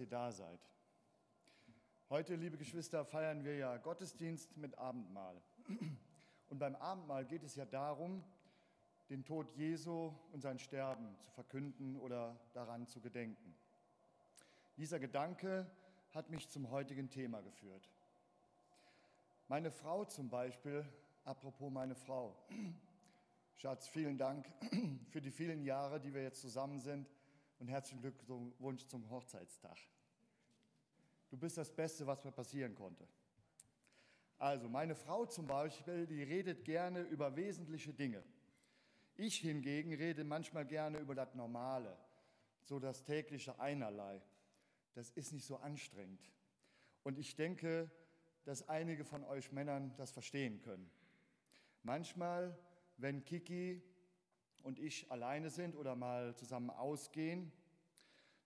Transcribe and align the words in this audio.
ihr 0.00 0.06
da 0.06 0.32
seid. 0.32 0.60
Heute, 2.08 2.36
liebe 2.36 2.56
Geschwister, 2.56 3.04
feiern 3.04 3.44
wir 3.44 3.56
ja 3.56 3.76
Gottesdienst 3.78 4.56
mit 4.56 4.78
Abendmahl. 4.78 5.40
Und 6.48 6.58
beim 6.58 6.76
Abendmahl 6.76 7.24
geht 7.24 7.42
es 7.42 7.56
ja 7.56 7.64
darum, 7.64 8.22
den 9.10 9.24
Tod 9.24 9.50
Jesu 9.56 10.12
und 10.32 10.40
sein 10.40 10.58
Sterben 10.58 11.18
zu 11.20 11.30
verkünden 11.32 11.96
oder 11.96 12.38
daran 12.52 12.86
zu 12.86 13.00
gedenken. 13.00 13.54
Dieser 14.76 14.98
Gedanke 14.98 15.70
hat 16.12 16.30
mich 16.30 16.48
zum 16.48 16.70
heutigen 16.70 17.10
Thema 17.10 17.40
geführt. 17.42 17.88
Meine 19.48 19.70
Frau 19.70 20.04
zum 20.04 20.28
Beispiel, 20.28 20.84
apropos 21.24 21.72
meine 21.72 21.94
Frau, 21.94 22.36
Schatz, 23.56 23.88
vielen 23.88 24.18
Dank 24.18 24.46
für 25.10 25.20
die 25.20 25.30
vielen 25.30 25.62
Jahre, 25.62 26.00
die 26.00 26.12
wir 26.12 26.22
jetzt 26.22 26.40
zusammen 26.40 26.78
sind 26.78 27.08
und 27.58 27.68
herzlichen 27.68 28.00
Glückwunsch 28.00 28.86
zum 28.86 29.08
Hochzeitstag. 29.10 29.78
Du 31.28 31.36
bist 31.36 31.56
das 31.56 31.74
Beste, 31.74 32.06
was 32.06 32.24
mir 32.24 32.32
passieren 32.32 32.74
konnte. 32.74 33.06
Also, 34.38 34.68
meine 34.68 34.94
Frau 34.94 35.24
zum 35.26 35.46
Beispiel, 35.46 36.06
die 36.06 36.22
redet 36.22 36.64
gerne 36.64 37.00
über 37.02 37.34
wesentliche 37.36 37.92
Dinge. 37.92 38.22
Ich 39.14 39.38
hingegen 39.38 39.94
rede 39.94 40.24
manchmal 40.24 40.66
gerne 40.66 40.98
über 40.98 41.14
das 41.14 41.34
Normale, 41.34 41.96
so 42.62 42.78
das 42.78 43.02
tägliche 43.02 43.58
Einerlei. 43.58 44.20
Das 44.94 45.10
ist 45.10 45.32
nicht 45.32 45.46
so 45.46 45.56
anstrengend. 45.56 46.30
Und 47.02 47.18
ich 47.18 47.34
denke, 47.34 47.90
dass 48.44 48.68
einige 48.68 49.04
von 49.04 49.24
euch 49.24 49.52
Männern 49.52 49.94
das 49.96 50.10
verstehen 50.10 50.60
können. 50.60 50.90
Manchmal, 51.82 52.58
wenn 52.98 53.24
Kiki 53.24 53.82
und 54.66 54.80
ich 54.80 55.08
alleine 55.12 55.48
sind 55.48 55.76
oder 55.76 55.94
mal 55.94 56.34
zusammen 56.34 56.70
ausgehen, 56.70 57.52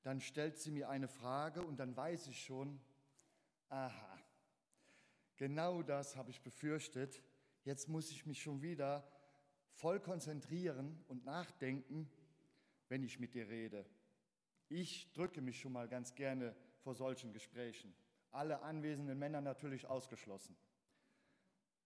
dann 0.03 0.21
stellt 0.21 0.59
sie 0.59 0.71
mir 0.71 0.91
eine 0.91 1.09
Frage 1.09 1.63
und 1.65 1.81
dann 1.81 1.97
weiß 1.97 2.27
ich 2.27 2.45
schon, 2.45 2.79
aha, 3.71 4.19
genau 5.37 5.83
das 5.83 6.17
habe 6.17 6.31
ich 6.31 6.43
befürchtet. 6.43 7.23
Jetzt 7.65 7.89
muss 7.89 8.11
ich 8.11 8.27
mich 8.27 8.43
schon 8.43 8.61
wieder 8.61 9.03
voll 9.73 9.99
konzentrieren 9.99 11.03
und 11.09 11.25
nachdenken, 11.25 12.11
wenn 12.89 13.03
ich 13.03 13.19
mit 13.19 13.33
dir 13.33 13.49
rede. 13.49 13.87
Ich 14.69 15.11
drücke 15.15 15.41
mich 15.41 15.59
schon 15.59 15.73
mal 15.73 15.89
ganz 15.89 16.15
gerne 16.15 16.55
vor 16.81 16.95
solchen 16.95 17.33
Gesprächen. 17.33 17.95
Alle 18.31 18.61
anwesenden 18.61 19.19
Männer 19.19 19.41
natürlich 19.41 19.87
ausgeschlossen. 19.87 20.55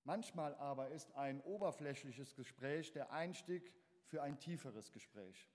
Manchmal 0.02 0.56
aber 0.56 0.88
ist 0.88 1.12
ein 1.14 1.40
oberflächliches 1.42 2.34
Gespräch 2.34 2.92
der 2.92 3.12
Einstieg 3.12 3.72
für 4.14 4.22
ein 4.22 4.38
tieferes 4.38 4.92
Gespräch. 4.92 5.50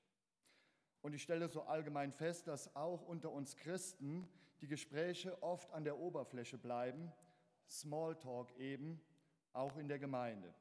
Und 1.02 1.14
ich 1.14 1.24
stelle 1.24 1.48
so 1.48 1.62
allgemein 1.62 2.12
fest, 2.12 2.46
dass 2.46 2.76
auch 2.76 3.02
unter 3.04 3.32
uns 3.32 3.56
Christen 3.56 4.28
die 4.60 4.68
Gespräche 4.68 5.42
oft 5.42 5.72
an 5.72 5.86
der 5.86 5.98
Oberfläche 5.98 6.58
bleiben, 6.58 7.10
Smalltalk 7.70 8.52
eben, 8.58 9.00
auch 9.54 9.78
in 9.78 9.88
der 9.88 9.98
Gemeinde. 9.98 10.54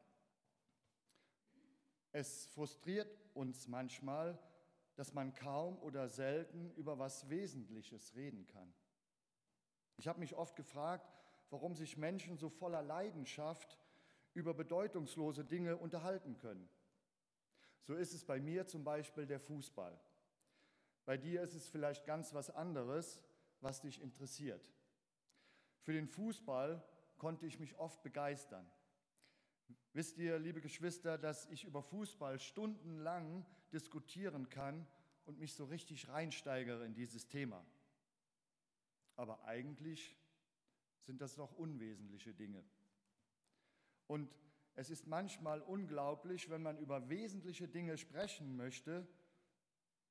Es 2.13 2.47
frustriert 2.47 3.11
uns 3.35 3.67
manchmal, 3.67 4.39
dass 4.95 5.13
man 5.13 5.35
kaum 5.35 5.77
oder 5.81 6.09
selten 6.09 6.71
über 6.77 7.01
was 7.01 7.29
Wesentliches 7.29 8.15
reden 8.15 8.47
kann. 8.47 8.73
Ich 9.97 10.07
habe 10.07 10.21
mich 10.21 10.37
oft 10.37 10.55
gefragt, 10.55 11.13
warum 11.51 11.75
sich 11.75 11.97
Menschen 11.97 12.37
so 12.37 12.49
voller 12.49 12.81
Leidenschaft 12.81 13.77
über 14.35 14.55
bedeutungslose 14.55 15.45
Dinge 15.45 15.77
unterhalten 15.77 16.37
können. 16.37 16.71
So 17.83 17.95
ist 17.95 18.13
es 18.13 18.25
bei 18.25 18.41
mir 18.41 18.67
zum 18.67 18.85
Beispiel 18.85 19.27
der 19.27 19.41
Fußball. 19.41 19.99
Bei 21.05 21.17
dir 21.17 21.43
ist 21.43 21.55
es 21.55 21.69
vielleicht 21.69 22.05
ganz 22.05 22.35
was 22.35 22.51
anderes, 22.51 23.23
was 23.61 23.81
dich 23.81 24.01
interessiert. 24.01 24.71
Für 25.81 25.93
den 25.93 26.07
Fußball 26.07 26.85
konnte 27.17 27.47
ich 27.47 27.59
mich 27.59 27.79
oft 27.79 28.03
begeistern. 28.03 28.71
Wisst 29.93 30.19
ihr, 30.19 30.39
liebe 30.39 30.61
Geschwister, 30.61 31.19
dass 31.19 31.47
ich 31.47 31.65
über 31.65 31.83
Fußball 31.83 32.39
stundenlang 32.39 33.47
diskutieren 33.73 34.49
kann 34.49 34.87
und 35.25 35.39
mich 35.39 35.55
so 35.55 35.65
richtig 35.65 36.09
reinsteigere 36.09 36.85
in 36.85 36.95
dieses 36.95 37.27
Thema. 37.27 37.65
Aber 39.17 39.45
eigentlich 39.45 40.17
sind 41.01 41.21
das 41.21 41.35
doch 41.35 41.53
unwesentliche 41.53 42.35
Dinge. 42.35 42.63
Und 44.07 44.31
es 44.79 44.91
ist 44.91 45.09
manchmal 45.09 45.61
unglaublich, 45.61 46.51
wenn 46.51 46.63
man 46.63 46.79
über 46.79 47.09
wesentliche 47.09 47.67
Dinge 47.67 47.99
sprechen 47.99 48.57
möchte, 48.57 49.09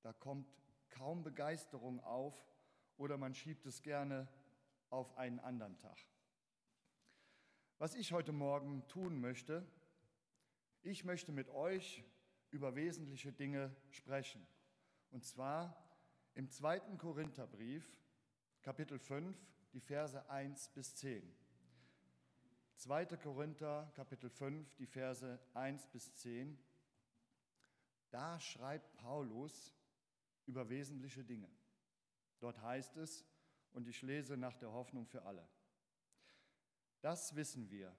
da 0.01 0.11
kommt 0.11 0.45
kaum 0.89 1.23
Begeisterung 1.23 2.01
auf 2.01 2.35
oder 2.97 3.17
man 3.17 3.33
schiebt 3.33 3.65
es 3.65 3.81
gerne 3.81 4.27
auf 4.89 5.17
einen 5.17 5.39
anderen 5.39 5.77
Tag. 5.77 5.97
Was 7.77 7.95
ich 7.95 8.11
heute 8.11 8.33
Morgen 8.33 8.85
tun 8.89 9.21
möchte, 9.21 9.65
ich 10.81 11.05
möchte 11.05 11.31
mit 11.31 11.47
euch 11.47 12.03
über 12.51 12.75
wesentliche 12.75 13.31
Dinge 13.31 13.73
sprechen. 13.89 14.45
Und 15.11 15.23
zwar 15.23 15.81
im 16.33 16.49
zweiten 16.49 16.97
Korintherbrief, 16.97 17.89
Kapitel 18.61 18.99
5, 18.99 19.33
die 19.71 19.79
Verse 19.79 20.29
1 20.29 20.67
bis 20.73 20.93
10. 20.95 21.46
2. 22.77 23.05
Korinther 23.17 23.91
Kapitel 23.95 24.29
5, 24.29 24.75
die 24.75 24.85
Verse 24.85 25.39
1 25.55 25.87
bis 25.87 26.13
10. 26.13 26.59
Da 28.11 28.39
schreibt 28.39 28.95
Paulus 28.97 29.75
über 30.45 30.69
wesentliche 30.69 31.23
Dinge. 31.23 31.49
Dort 32.39 32.61
heißt 32.61 32.97
es, 32.97 33.25
und 33.71 33.87
ich 33.87 34.03
lese 34.03 34.37
nach 34.37 34.55
der 34.57 34.71
Hoffnung 34.71 35.07
für 35.07 35.23
alle. 35.23 35.47
Das 37.01 37.35
wissen 37.35 37.71
wir. 37.71 37.95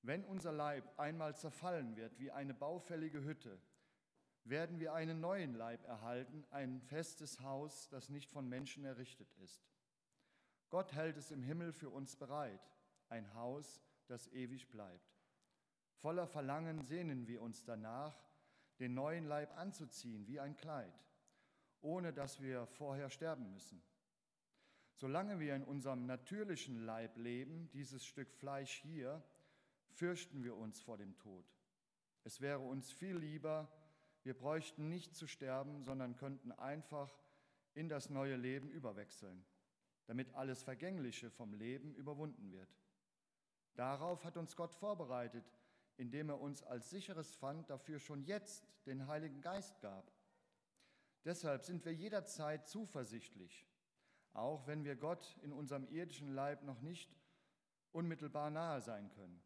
Wenn 0.00 0.24
unser 0.24 0.52
Leib 0.52 0.98
einmal 0.98 1.36
zerfallen 1.36 1.96
wird 1.96 2.18
wie 2.18 2.30
eine 2.30 2.54
baufällige 2.54 3.22
Hütte, 3.22 3.60
werden 4.44 4.80
wir 4.80 4.94
einen 4.94 5.20
neuen 5.20 5.54
Leib 5.54 5.84
erhalten, 5.84 6.46
ein 6.50 6.80
festes 6.80 7.40
Haus, 7.40 7.90
das 7.90 8.08
nicht 8.08 8.30
von 8.30 8.48
Menschen 8.48 8.86
errichtet 8.86 9.30
ist. 9.42 9.68
Gott 10.70 10.94
hält 10.94 11.18
es 11.18 11.30
im 11.30 11.42
Himmel 11.42 11.74
für 11.74 11.90
uns 11.90 12.16
bereit, 12.16 12.70
ein 13.08 13.34
Haus, 13.34 13.82
das 14.08 14.26
ewig 14.32 14.68
bleibt. 14.70 15.18
Voller 15.96 16.26
Verlangen 16.26 16.82
sehnen 16.82 17.26
wir 17.26 17.42
uns 17.42 17.64
danach, 17.64 18.16
den 18.78 18.94
neuen 18.94 19.24
Leib 19.24 19.56
anzuziehen 19.56 20.26
wie 20.26 20.40
ein 20.40 20.56
Kleid, 20.56 20.94
ohne 21.80 22.12
dass 22.12 22.40
wir 22.40 22.66
vorher 22.66 23.10
sterben 23.10 23.50
müssen. 23.50 23.82
Solange 24.94 25.38
wir 25.38 25.54
in 25.54 25.64
unserem 25.64 26.06
natürlichen 26.06 26.84
Leib 26.84 27.16
leben, 27.16 27.70
dieses 27.70 28.04
Stück 28.04 28.32
Fleisch 28.32 28.80
hier, 28.82 29.22
fürchten 29.90 30.42
wir 30.44 30.56
uns 30.56 30.80
vor 30.80 30.98
dem 30.98 31.16
Tod. 31.18 31.46
Es 32.24 32.40
wäre 32.40 32.60
uns 32.60 32.92
viel 32.92 33.16
lieber, 33.16 33.72
wir 34.22 34.36
bräuchten 34.36 34.88
nicht 34.88 35.14
zu 35.14 35.26
sterben, 35.26 35.82
sondern 35.84 36.16
könnten 36.16 36.52
einfach 36.52 37.16
in 37.74 37.88
das 37.88 38.10
neue 38.10 38.36
Leben 38.36 38.70
überwechseln, 38.70 39.44
damit 40.06 40.34
alles 40.34 40.62
Vergängliche 40.62 41.30
vom 41.30 41.54
Leben 41.54 41.94
überwunden 41.94 42.50
wird. 42.50 42.68
Darauf 43.78 44.24
hat 44.24 44.36
uns 44.36 44.56
Gott 44.56 44.74
vorbereitet, 44.74 45.44
indem 45.98 46.30
er 46.30 46.40
uns 46.40 46.64
als 46.64 46.90
sicheres 46.90 47.36
Pfand 47.36 47.70
dafür 47.70 48.00
schon 48.00 48.24
jetzt 48.24 48.66
den 48.86 49.06
Heiligen 49.06 49.40
Geist 49.40 49.80
gab. 49.80 50.10
Deshalb 51.24 51.64
sind 51.64 51.84
wir 51.84 51.94
jederzeit 51.94 52.66
zuversichtlich, 52.66 53.68
auch 54.32 54.66
wenn 54.66 54.82
wir 54.82 54.96
Gott 54.96 55.38
in 55.42 55.52
unserem 55.52 55.86
irdischen 55.92 56.34
Leib 56.34 56.64
noch 56.64 56.80
nicht 56.80 57.08
unmittelbar 57.92 58.50
nahe 58.50 58.80
sein 58.80 59.10
können. 59.10 59.40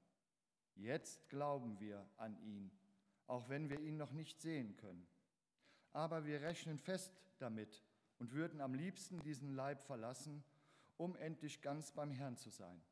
Jetzt 0.77 1.29
glauben 1.29 1.79
wir 1.79 2.09
an 2.17 2.35
ihn, 2.39 2.71
auch 3.27 3.51
wenn 3.51 3.69
wir 3.69 3.81
ihn 3.81 3.99
noch 3.99 4.13
nicht 4.13 4.41
sehen 4.41 4.79
können. 4.79 5.07
Aber 5.93 6.25
wir 6.25 6.41
rechnen 6.41 6.79
fest 6.79 7.13
damit 7.37 7.85
und 8.19 8.33
würden 8.33 8.63
am 8.63 8.73
liebsten 8.73 9.21
diesen 9.21 9.55
Leib 9.55 9.83
verlassen, 9.83 10.43
um 10.97 11.17
endlich 11.17 11.61
ganz 11.61 11.93
beim 11.93 12.13
Herrn 12.13 12.39
zu 12.39 12.49
sein. 12.49 12.83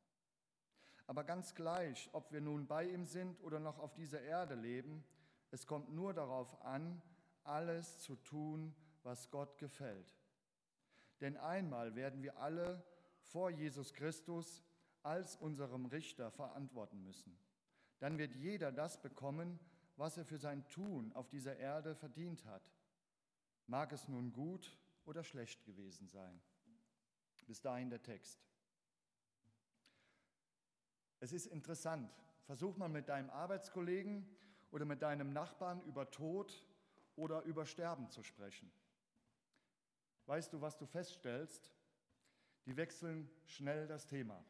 Aber 1.10 1.24
ganz 1.24 1.56
gleich, 1.56 2.08
ob 2.12 2.30
wir 2.30 2.40
nun 2.40 2.68
bei 2.68 2.84
ihm 2.84 3.04
sind 3.04 3.42
oder 3.42 3.58
noch 3.58 3.80
auf 3.80 3.94
dieser 3.94 4.22
Erde 4.22 4.54
leben, 4.54 5.02
es 5.50 5.66
kommt 5.66 5.92
nur 5.92 6.14
darauf 6.14 6.64
an, 6.64 7.02
alles 7.42 7.98
zu 7.98 8.14
tun, 8.14 8.76
was 9.02 9.28
Gott 9.32 9.58
gefällt. 9.58 10.16
Denn 11.20 11.36
einmal 11.36 11.96
werden 11.96 12.22
wir 12.22 12.38
alle 12.38 12.84
vor 13.24 13.50
Jesus 13.50 13.92
Christus 13.92 14.62
als 15.02 15.34
unserem 15.34 15.86
Richter 15.86 16.30
verantworten 16.30 17.02
müssen. 17.02 17.36
Dann 17.98 18.16
wird 18.16 18.36
jeder 18.36 18.70
das 18.70 19.02
bekommen, 19.02 19.58
was 19.96 20.16
er 20.16 20.24
für 20.24 20.38
sein 20.38 20.68
Tun 20.68 21.12
auf 21.14 21.28
dieser 21.28 21.56
Erde 21.56 21.96
verdient 21.96 22.44
hat. 22.44 22.70
Mag 23.66 23.90
es 23.90 24.06
nun 24.06 24.32
gut 24.32 24.78
oder 25.06 25.24
schlecht 25.24 25.64
gewesen 25.64 26.06
sein. 26.06 26.40
Bis 27.48 27.60
dahin 27.60 27.90
der 27.90 28.00
Text. 28.00 28.49
Es 31.20 31.32
ist 31.32 31.46
interessant. 31.46 32.12
Versuch 32.44 32.76
mal 32.76 32.88
mit 32.88 33.08
deinem 33.08 33.30
Arbeitskollegen 33.30 34.26
oder 34.72 34.84
mit 34.84 35.02
deinem 35.02 35.32
Nachbarn 35.32 35.80
über 35.82 36.10
Tod 36.10 36.66
oder 37.16 37.42
über 37.42 37.64
Sterben 37.64 38.10
zu 38.10 38.22
sprechen. 38.22 38.72
Weißt 40.26 40.52
du, 40.52 40.60
was 40.60 40.76
du 40.76 40.86
feststellst? 40.86 41.72
die 42.66 42.76
wechseln 42.76 43.30
schnell 43.46 43.86
das 43.86 44.06
Thema. 44.06 44.44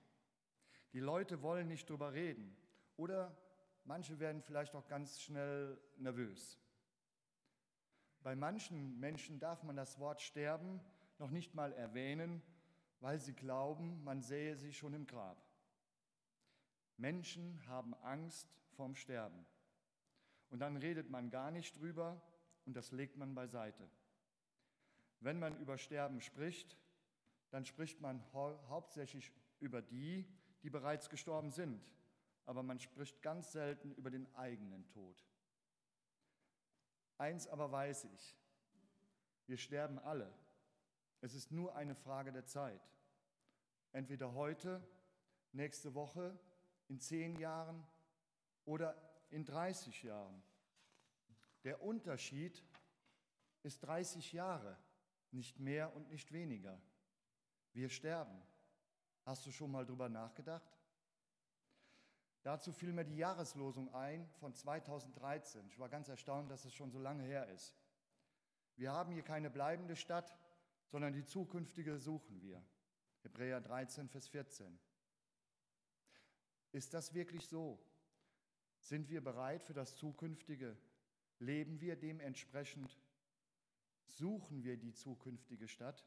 Die 0.92 1.00
Leute 1.00 1.42
wollen 1.42 1.68
nicht 1.68 1.88
drüber 1.88 2.12
reden 2.12 2.56
oder 2.96 3.36
manche 3.84 4.18
werden 4.18 4.42
vielleicht 4.42 4.74
auch 4.74 4.86
ganz 4.88 5.20
schnell 5.20 5.80
nervös. 5.96 6.58
Bei 8.22 8.34
manchen 8.36 8.98
Menschen 8.98 9.38
darf 9.38 9.62
man 9.62 9.76
das 9.76 9.98
Wort 9.98 10.20
sterben 10.20 10.80
noch 11.18 11.30
nicht 11.30 11.54
mal 11.54 11.72
erwähnen, 11.72 12.42
weil 13.00 13.18
sie 13.18 13.32
glauben, 13.32 14.02
man 14.04 14.20
sähe 14.20 14.56
sie 14.56 14.72
schon 14.72 14.92
im 14.92 15.06
Grab. 15.06 15.42
Menschen 17.00 17.66
haben 17.66 17.94
Angst 18.02 18.46
vorm 18.76 18.94
Sterben. 18.94 19.46
Und 20.50 20.58
dann 20.58 20.76
redet 20.76 21.08
man 21.08 21.30
gar 21.30 21.50
nicht 21.50 21.78
drüber 21.78 22.20
und 22.66 22.74
das 22.74 22.92
legt 22.92 23.16
man 23.16 23.34
beiseite. 23.34 23.88
Wenn 25.20 25.38
man 25.38 25.56
über 25.58 25.78
Sterben 25.78 26.20
spricht, 26.20 26.76
dann 27.50 27.64
spricht 27.64 28.00
man 28.00 28.22
hau 28.32 28.58
hauptsächlich 28.68 29.32
über 29.60 29.82
die, 29.82 30.26
die 30.62 30.70
bereits 30.70 31.08
gestorben 31.08 31.50
sind, 31.50 31.82
aber 32.46 32.62
man 32.62 32.78
spricht 32.78 33.22
ganz 33.22 33.52
selten 33.52 33.92
über 33.92 34.10
den 34.10 34.32
eigenen 34.34 34.86
Tod. 34.88 35.24
Eins 37.18 37.46
aber 37.46 37.70
weiß 37.70 38.04
ich, 38.04 38.36
wir 39.46 39.56
sterben 39.56 39.98
alle. 39.98 40.32
Es 41.20 41.34
ist 41.34 41.50
nur 41.50 41.74
eine 41.76 41.94
Frage 41.94 42.32
der 42.32 42.46
Zeit. 42.46 42.80
Entweder 43.92 44.32
heute, 44.32 44.82
nächste 45.52 45.94
Woche, 45.94 46.38
in 46.90 46.98
zehn 46.98 47.36
Jahren 47.36 47.86
oder 48.64 49.00
in 49.30 49.44
30 49.44 50.02
Jahren. 50.02 50.42
Der 51.62 51.82
Unterschied 51.82 52.64
ist 53.62 53.78
30 53.84 54.32
Jahre, 54.32 54.76
nicht 55.30 55.60
mehr 55.60 55.94
und 55.94 56.10
nicht 56.10 56.32
weniger. 56.32 56.82
Wir 57.72 57.88
sterben. 57.88 58.42
Hast 59.24 59.46
du 59.46 59.52
schon 59.52 59.70
mal 59.70 59.86
drüber 59.86 60.08
nachgedacht? 60.08 60.80
Dazu 62.42 62.72
fiel 62.72 62.92
mir 62.92 63.04
die 63.04 63.18
Jahreslosung 63.18 63.94
ein 63.94 64.28
von 64.40 64.52
2013. 64.52 65.68
Ich 65.68 65.78
war 65.78 65.88
ganz 65.88 66.08
erstaunt, 66.08 66.50
dass 66.50 66.64
es 66.64 66.74
schon 66.74 66.90
so 66.90 66.98
lange 66.98 67.22
her 67.22 67.46
ist. 67.50 67.78
Wir 68.74 68.90
haben 68.90 69.12
hier 69.12 69.22
keine 69.22 69.50
bleibende 69.50 69.94
Stadt, 69.94 70.36
sondern 70.88 71.12
die 71.12 71.24
zukünftige 71.24 71.98
suchen 71.98 72.40
wir. 72.40 72.64
Hebräer 73.22 73.60
13, 73.60 74.08
Vers 74.08 74.26
14. 74.26 74.80
Ist 76.72 76.94
das 76.94 77.14
wirklich 77.14 77.46
so? 77.48 77.78
Sind 78.78 79.08
wir 79.08 79.22
bereit 79.22 79.62
für 79.62 79.74
das 79.74 79.96
Zukünftige? 79.96 80.76
Leben 81.38 81.80
wir 81.80 81.96
dementsprechend? 81.96 82.98
Suchen 84.06 84.64
wir 84.64 84.76
die 84.76 84.92
zukünftige 84.92 85.68
Stadt? 85.68 86.04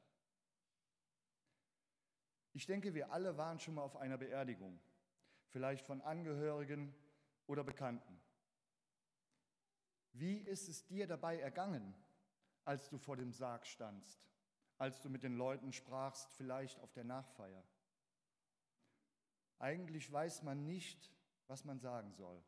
Ich 2.53 2.65
denke, 2.65 2.93
wir 2.93 3.11
alle 3.11 3.37
waren 3.37 3.59
schon 3.59 3.75
mal 3.75 3.81
auf 3.81 3.95
einer 3.95 4.17
Beerdigung, 4.17 4.79
vielleicht 5.47 5.85
von 5.85 6.01
Angehörigen 6.01 6.93
oder 7.47 7.63
Bekannten. 7.63 8.19
Wie 10.11 10.37
ist 10.37 10.69
es 10.69 10.85
dir 10.85 11.07
dabei 11.07 11.39
ergangen, 11.39 11.95
als 12.63 12.89
du 12.89 12.99
vor 12.99 13.17
dem 13.17 13.33
Sarg 13.33 13.65
standst, 13.65 14.23
als 14.77 15.01
du 15.01 15.09
mit 15.09 15.23
den 15.23 15.35
Leuten 15.35 15.73
sprachst, 15.73 16.31
vielleicht 16.33 16.79
auf 16.79 16.93
der 16.93 17.03
Nachfeier? 17.03 17.63
Eigentlich 19.59 20.11
weiß 20.11 20.43
man 20.43 20.65
nicht, 20.65 21.11
was 21.47 21.65
man 21.65 21.79
sagen 21.79 22.11
soll. 22.13 22.43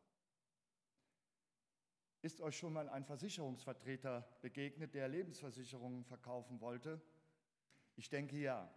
Ist 2.22 2.40
euch 2.40 2.58
schon 2.58 2.72
mal 2.72 2.88
ein 2.88 3.04
Versicherungsvertreter 3.04 4.26
begegnet, 4.40 4.94
der 4.94 5.08
Lebensversicherungen 5.08 6.04
verkaufen 6.04 6.60
wollte? 6.60 7.00
Ich 7.94 8.08
denke 8.08 8.36
ja. 8.36 8.68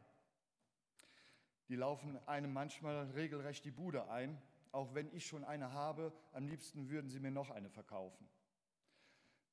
Die 1.67 1.75
laufen 1.75 2.17
einem 2.27 2.53
manchmal 2.53 3.09
regelrecht 3.11 3.65
die 3.65 3.71
Bude 3.71 4.09
ein. 4.09 4.41
Auch 4.71 4.93
wenn 4.93 5.11
ich 5.15 5.25
schon 5.25 5.43
eine 5.43 5.73
habe, 5.73 6.13
am 6.31 6.47
liebsten 6.47 6.89
würden 6.89 7.09
sie 7.09 7.19
mir 7.19 7.31
noch 7.31 7.49
eine 7.49 7.69
verkaufen. 7.69 8.29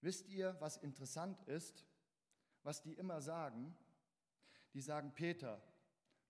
Wisst 0.02 0.28
ihr, 0.28 0.56
was 0.60 0.76
interessant 0.76 1.42
ist? 1.44 1.86
Was 2.62 2.82
die 2.82 2.94
immer 2.94 3.20
sagen? 3.22 3.74
Die 4.74 4.82
sagen, 4.82 5.12
Peter, 5.14 5.62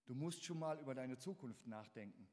du 0.07 0.15
musst 0.15 0.45
schon 0.45 0.59
mal 0.59 0.79
über 0.79 0.95
deine 0.95 1.19
Zukunft 1.19 1.67
nachdenken. 1.67 2.29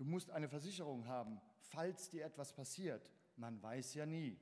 Du 0.00 0.06
musst 0.06 0.30
eine 0.30 0.48
Versicherung 0.48 1.06
haben, 1.06 1.42
falls 1.58 2.08
dir 2.08 2.24
etwas 2.24 2.54
passiert. 2.54 3.12
Man 3.36 3.62
weiß 3.62 3.92
ja 3.92 4.06
nie. 4.06 4.40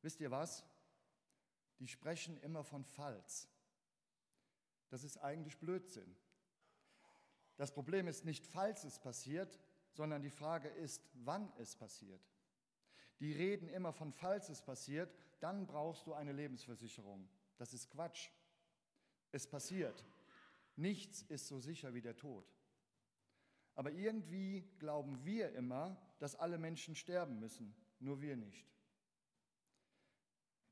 Wisst 0.00 0.22
ihr 0.22 0.30
was? 0.30 0.64
Die 1.78 1.86
sprechen 1.86 2.38
immer 2.38 2.64
von 2.64 2.82
falls. 2.82 3.46
Das 4.88 5.04
ist 5.04 5.18
eigentlich 5.18 5.58
Blödsinn. 5.58 6.16
Das 7.58 7.74
Problem 7.74 8.08
ist 8.08 8.24
nicht, 8.24 8.46
falls 8.46 8.84
es 8.84 8.98
passiert, 8.98 9.60
sondern 9.92 10.22
die 10.22 10.30
Frage 10.30 10.70
ist, 10.70 11.06
wann 11.12 11.52
es 11.58 11.76
passiert. 11.76 12.32
Die 13.20 13.32
reden 13.32 13.68
immer 13.68 13.92
von, 13.92 14.14
falls 14.14 14.48
es 14.48 14.62
passiert, 14.62 15.14
dann 15.40 15.66
brauchst 15.66 16.06
du 16.06 16.14
eine 16.14 16.32
Lebensversicherung. 16.32 17.28
Das 17.58 17.74
ist 17.74 17.90
Quatsch. 17.90 18.30
Es 19.30 19.46
passiert. 19.46 20.06
Nichts 20.74 21.20
ist 21.28 21.48
so 21.48 21.60
sicher 21.60 21.92
wie 21.92 22.00
der 22.00 22.16
Tod. 22.16 22.50
Aber 23.74 23.92
irgendwie 23.92 24.62
glauben 24.78 25.24
wir 25.24 25.52
immer, 25.52 25.96
dass 26.18 26.36
alle 26.36 26.58
Menschen 26.58 26.94
sterben 26.94 27.38
müssen, 27.40 27.74
nur 27.98 28.20
wir 28.20 28.36
nicht. 28.36 28.66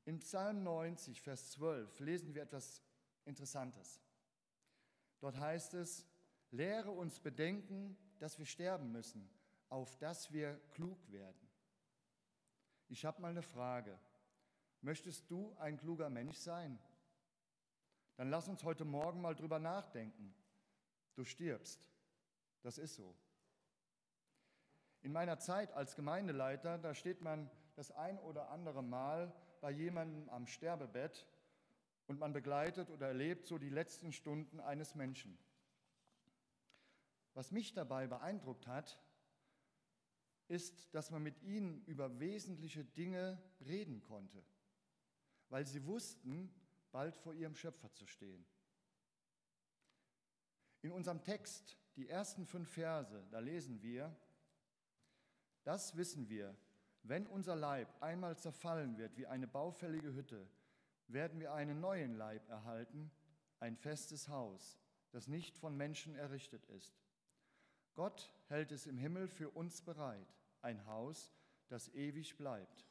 In 0.05 0.19
Psalm 0.19 0.63
90, 0.63 1.21
Vers 1.21 1.51
12 1.51 1.99
lesen 1.99 2.33
wir 2.33 2.43
etwas 2.43 2.83
Interessantes. 3.25 4.01
Dort 5.19 5.37
heißt 5.37 5.73
es, 5.75 6.05
Lehre 6.53 6.91
uns 6.91 7.19
bedenken, 7.19 7.97
dass 8.19 8.37
wir 8.37 8.45
sterben 8.45 8.91
müssen, 8.91 9.27
auf 9.69 9.97
dass 9.97 10.31
wir 10.31 10.61
klug 10.69 10.99
werden. 11.11 11.49
Ich 12.89 13.05
habe 13.05 13.19
mal 13.19 13.31
eine 13.31 13.41
Frage. 13.41 13.99
Möchtest 14.81 15.31
du 15.31 15.55
ein 15.57 15.77
kluger 15.77 16.11
Mensch 16.11 16.37
sein? 16.37 16.77
Dann 18.17 18.29
lass 18.29 18.47
uns 18.47 18.63
heute 18.63 18.85
Morgen 18.85 19.19
mal 19.19 19.33
drüber 19.33 19.57
nachdenken. 19.57 20.35
Du 21.15 21.23
stirbst. 21.23 21.89
Das 22.63 22.77
ist 22.77 22.95
so. 22.95 23.15
In 25.01 25.11
meiner 25.11 25.37
Zeit 25.37 25.71
als 25.73 25.95
Gemeindeleiter, 25.95 26.77
da 26.77 26.95
steht 26.95 27.21
man 27.21 27.51
das 27.75 27.91
ein 27.91 28.17
oder 28.19 28.49
andere 28.49 28.81
Mal 28.81 29.35
bei 29.59 29.69
jemandem 29.69 30.29
am 30.29 30.47
Sterbebett 30.47 31.27
und 32.07 32.19
man 32.19 32.33
begleitet 32.33 32.89
oder 32.89 33.07
erlebt 33.07 33.45
so 33.45 33.57
die 33.57 33.69
letzten 33.69 34.13
Stunden 34.13 34.59
eines 34.61 34.95
Menschen. 34.95 35.37
Was 37.33 37.51
mich 37.51 37.73
dabei 37.73 38.07
beeindruckt 38.07 38.67
hat, 38.67 38.99
ist, 40.47 40.93
dass 40.93 41.11
man 41.11 41.23
mit 41.23 41.41
ihnen 41.41 41.83
über 41.85 42.19
wesentliche 42.19 42.85
Dinge 42.85 43.41
reden 43.65 44.01
konnte, 44.01 44.43
weil 45.49 45.65
sie 45.65 45.85
wussten, 45.85 46.53
bald 46.91 47.17
vor 47.17 47.33
ihrem 47.33 47.55
Schöpfer 47.55 47.91
zu 47.91 48.05
stehen. 48.05 48.45
In 50.81 50.91
unserem 50.91 51.23
Text, 51.23 51.77
die 51.95 52.09
ersten 52.09 52.45
fünf 52.45 52.69
Verse, 52.69 53.25
da 53.31 53.39
lesen 53.39 53.81
wir, 53.81 54.15
das 55.63 55.95
wissen 55.95 56.27
wir, 56.29 56.55
wenn 57.03 57.27
unser 57.27 57.55
Leib 57.55 57.89
einmal 58.01 58.37
zerfallen 58.37 58.97
wird 58.97 59.17
wie 59.17 59.27
eine 59.27 59.47
baufällige 59.47 60.13
Hütte, 60.13 60.47
werden 61.07 61.39
wir 61.39 61.53
einen 61.53 61.79
neuen 61.79 62.15
Leib 62.15 62.47
erhalten, 62.49 63.11
ein 63.59 63.75
festes 63.75 64.29
Haus, 64.29 64.79
das 65.11 65.27
nicht 65.27 65.57
von 65.57 65.75
Menschen 65.75 66.15
errichtet 66.15 66.65
ist. 66.65 67.03
Gott 67.93 68.33
hält 68.47 68.71
es 68.71 68.87
im 68.87 68.97
Himmel 68.97 69.27
für 69.27 69.49
uns 69.49 69.81
bereit, 69.81 70.33
ein 70.61 70.85
Haus, 70.87 71.31
das 71.67 71.93
ewig 71.93 72.37
bleibt. 72.37 72.87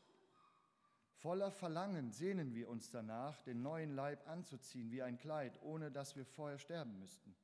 Voller 1.16 1.50
Verlangen 1.50 2.10
sehnen 2.10 2.54
wir 2.54 2.68
uns 2.68 2.90
danach, 2.90 3.42
den 3.42 3.62
neuen 3.62 3.94
Leib 3.94 4.26
anzuziehen 4.28 4.90
wie 4.90 5.02
ein 5.02 5.18
Kleid, 5.18 5.60
ohne 5.62 5.90
dass 5.90 6.16
wir 6.16 6.24
vorher 6.24 6.58
sterben 6.58 6.98
müssten. 6.98 7.34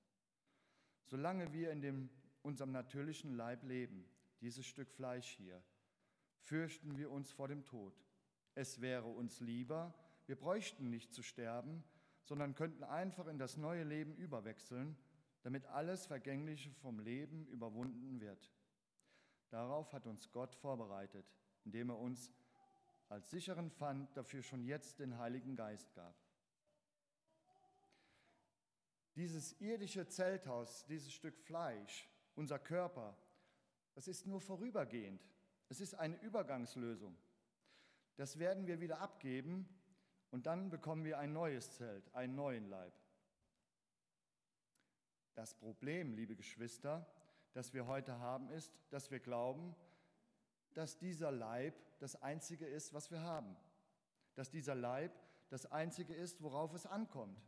Solange 1.09 1.53
wir 1.53 1.73
in 1.73 1.81
dem, 1.81 2.11
unserem 2.43 2.73
natürlichen 2.73 3.35
Leib 3.35 3.65
leben, 3.65 4.09
dieses 4.41 4.65
Stück 4.65 4.91
Fleisch 4.91 5.29
hier, 5.37 5.61
fürchten 6.39 6.97
wir 6.97 7.11
uns 7.11 7.33
vor 7.33 7.49
dem 7.49 7.65
Tod. 7.65 7.93
Es 8.55 8.81
wäre 8.81 9.09
uns 9.09 9.41
lieber, 9.41 9.93
wir 10.27 10.37
bräuchten 10.37 10.89
nicht 10.89 11.13
zu 11.13 11.23
sterben, 11.23 11.83
sondern 12.23 12.55
könnten 12.55 12.85
einfach 12.85 13.27
in 13.27 13.39
das 13.39 13.57
neue 13.57 13.85
Leben 13.85 14.15
überwechseln 14.15 14.97
damit 15.43 15.67
alles 15.67 16.07
Vergängliche 16.07 16.71
vom 16.75 16.99
Leben 16.99 17.47
überwunden 17.47 18.21
wird. 18.21 18.53
Darauf 19.51 19.93
hat 19.93 20.07
uns 20.07 20.31
Gott 20.31 20.55
vorbereitet, 20.55 21.27
indem 21.65 21.91
er 21.91 21.99
uns 21.99 22.31
als 23.09 23.31
sicheren 23.31 23.71
Pfand 23.71 24.15
dafür 24.17 24.43
schon 24.43 24.65
jetzt 24.65 24.99
den 24.99 25.17
Heiligen 25.17 25.57
Geist 25.57 25.95
gab. 25.95 26.15
Dieses 29.19 29.61
irdische 29.61 30.07
Zelthaus, 30.07 30.87
dieses 30.87 31.13
Stück 31.13 31.37
Fleisch, 31.41 32.09
unser 32.37 32.61
Körper, 32.61 33.19
das 33.97 34.07
ist 34.07 34.29
nur 34.29 34.41
vorübergehend. 34.41 35.21
Es 35.69 35.81
ist 35.81 35.97
eine 35.97 36.15
Übergangslösung. 36.21 37.19
Das 38.15 38.39
werden 38.39 38.69
wir 38.69 38.81
wieder 38.81 39.01
abgeben 39.01 39.69
und 40.31 40.47
dann 40.47 40.71
bekommen 40.71 41.05
wir 41.05 41.19
ein 41.19 41.33
neues 41.33 41.73
Zelt, 41.73 42.15
einen 42.15 42.37
neuen 42.37 42.69
Leib. 42.69 42.93
Das 45.35 45.53
Problem, 45.57 46.15
liebe 46.15 46.37
Geschwister, 46.37 47.05
das 47.55 47.75
wir 47.75 47.89
heute 47.89 48.21
haben, 48.21 48.49
ist, 48.51 48.73
dass 48.91 49.11
wir 49.11 49.19
glauben, 49.19 49.75
dass 50.75 50.97
dieser 50.97 51.33
Leib 51.33 51.75
das 51.99 52.23
Einzige 52.23 52.67
ist, 52.67 52.95
was 52.95 53.11
wir 53.11 53.23
haben. 53.23 53.57
Dass 54.37 54.49
dieser 54.49 54.77
Leib 54.77 55.13
das 55.49 55.67
Einzige 55.67 56.15
ist, 56.15 56.41
worauf 56.41 56.73
es 56.73 56.87
ankommt. 56.87 57.43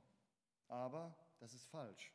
Aber 0.66 1.16
das 1.40 1.54
ist 1.54 1.66
falsch. 1.66 2.14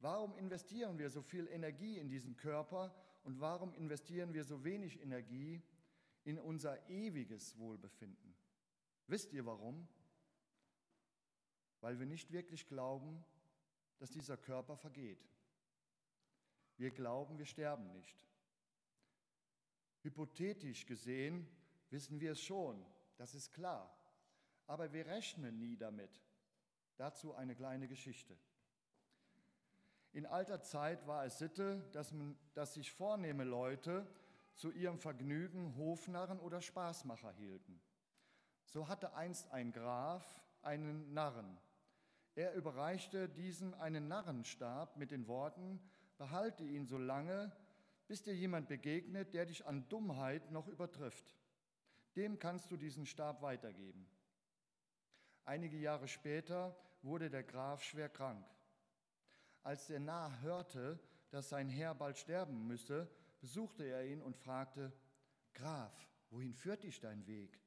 Warum 0.00 0.36
investieren 0.36 0.98
wir 0.98 1.08
so 1.08 1.22
viel 1.22 1.48
Energie 1.48 1.98
in 1.98 2.08
diesen 2.08 2.36
Körper 2.36 2.94
und 3.24 3.40
warum 3.40 3.72
investieren 3.74 4.34
wir 4.34 4.44
so 4.44 4.62
wenig 4.62 5.00
Energie 5.00 5.62
in 6.24 6.38
unser 6.38 6.88
ewiges 6.90 7.56
Wohlbefinden? 7.58 8.36
Wisst 9.06 9.32
ihr 9.32 9.46
warum? 9.46 9.88
Weil 11.80 11.98
wir 11.98 12.06
nicht 12.06 12.32
wirklich 12.32 12.66
glauben, 12.66 13.24
dass 13.98 14.10
dieser 14.10 14.36
Körper 14.36 14.76
vergeht. 14.76 15.24
Wir 16.76 16.90
glauben, 16.90 17.38
wir 17.38 17.46
sterben 17.46 17.90
nicht. 17.92 18.26
Hypothetisch 20.02 20.84
gesehen 20.86 21.48
wissen 21.90 22.20
wir 22.20 22.32
es 22.32 22.42
schon, 22.42 22.84
das 23.16 23.34
ist 23.34 23.52
klar. 23.52 23.92
Aber 24.66 24.92
wir 24.92 25.06
rechnen 25.06 25.58
nie 25.58 25.76
damit. 25.76 26.25
Dazu 26.96 27.34
eine 27.34 27.54
kleine 27.54 27.88
Geschichte. 27.88 28.36
In 30.12 30.24
alter 30.24 30.62
Zeit 30.62 31.06
war 31.06 31.26
es 31.26 31.38
Sitte, 31.38 31.86
dass, 31.92 32.12
man, 32.12 32.38
dass 32.54 32.74
sich 32.74 32.90
vornehme 32.90 33.44
Leute 33.44 34.06
zu 34.54 34.70
ihrem 34.70 34.98
Vergnügen 34.98 35.76
Hofnarren 35.76 36.40
oder 36.40 36.62
Spaßmacher 36.62 37.32
hielten. 37.32 37.78
So 38.64 38.88
hatte 38.88 39.14
einst 39.14 39.50
ein 39.50 39.72
Graf 39.72 40.24
einen 40.62 41.12
Narren. 41.12 41.58
Er 42.34 42.54
überreichte 42.54 43.28
diesem 43.28 43.74
einen 43.74 44.08
Narrenstab 44.08 44.96
mit 44.96 45.10
den 45.10 45.26
Worten, 45.28 45.80
behalte 46.16 46.64
ihn 46.64 46.86
so 46.86 46.96
lange, 46.96 47.52
bis 48.06 48.22
dir 48.22 48.34
jemand 48.34 48.68
begegnet, 48.68 49.34
der 49.34 49.46
dich 49.46 49.66
an 49.66 49.88
Dummheit 49.88 50.50
noch 50.50 50.68
übertrifft. 50.68 51.36
Dem 52.14 52.38
kannst 52.38 52.70
du 52.70 52.76
diesen 52.76 53.04
Stab 53.04 53.42
weitergeben. 53.42 54.06
Einige 55.44 55.76
Jahre 55.76 56.08
später 56.08 56.74
wurde 57.06 57.30
der 57.30 57.44
Graf 57.44 57.82
schwer 57.82 58.08
krank. 58.08 58.44
Als 59.62 59.86
der 59.86 60.00
Narr 60.00 60.40
hörte, 60.42 60.98
dass 61.30 61.48
sein 61.48 61.68
Herr 61.68 61.94
bald 61.94 62.18
sterben 62.18 62.66
müsse, 62.66 63.08
besuchte 63.40 63.84
er 63.84 64.04
ihn 64.06 64.20
und 64.20 64.36
fragte, 64.36 64.92
Graf, 65.54 65.92
wohin 66.30 66.52
führt 66.52 66.82
dich 66.82 67.00
dein 67.00 67.26
Weg? 67.26 67.58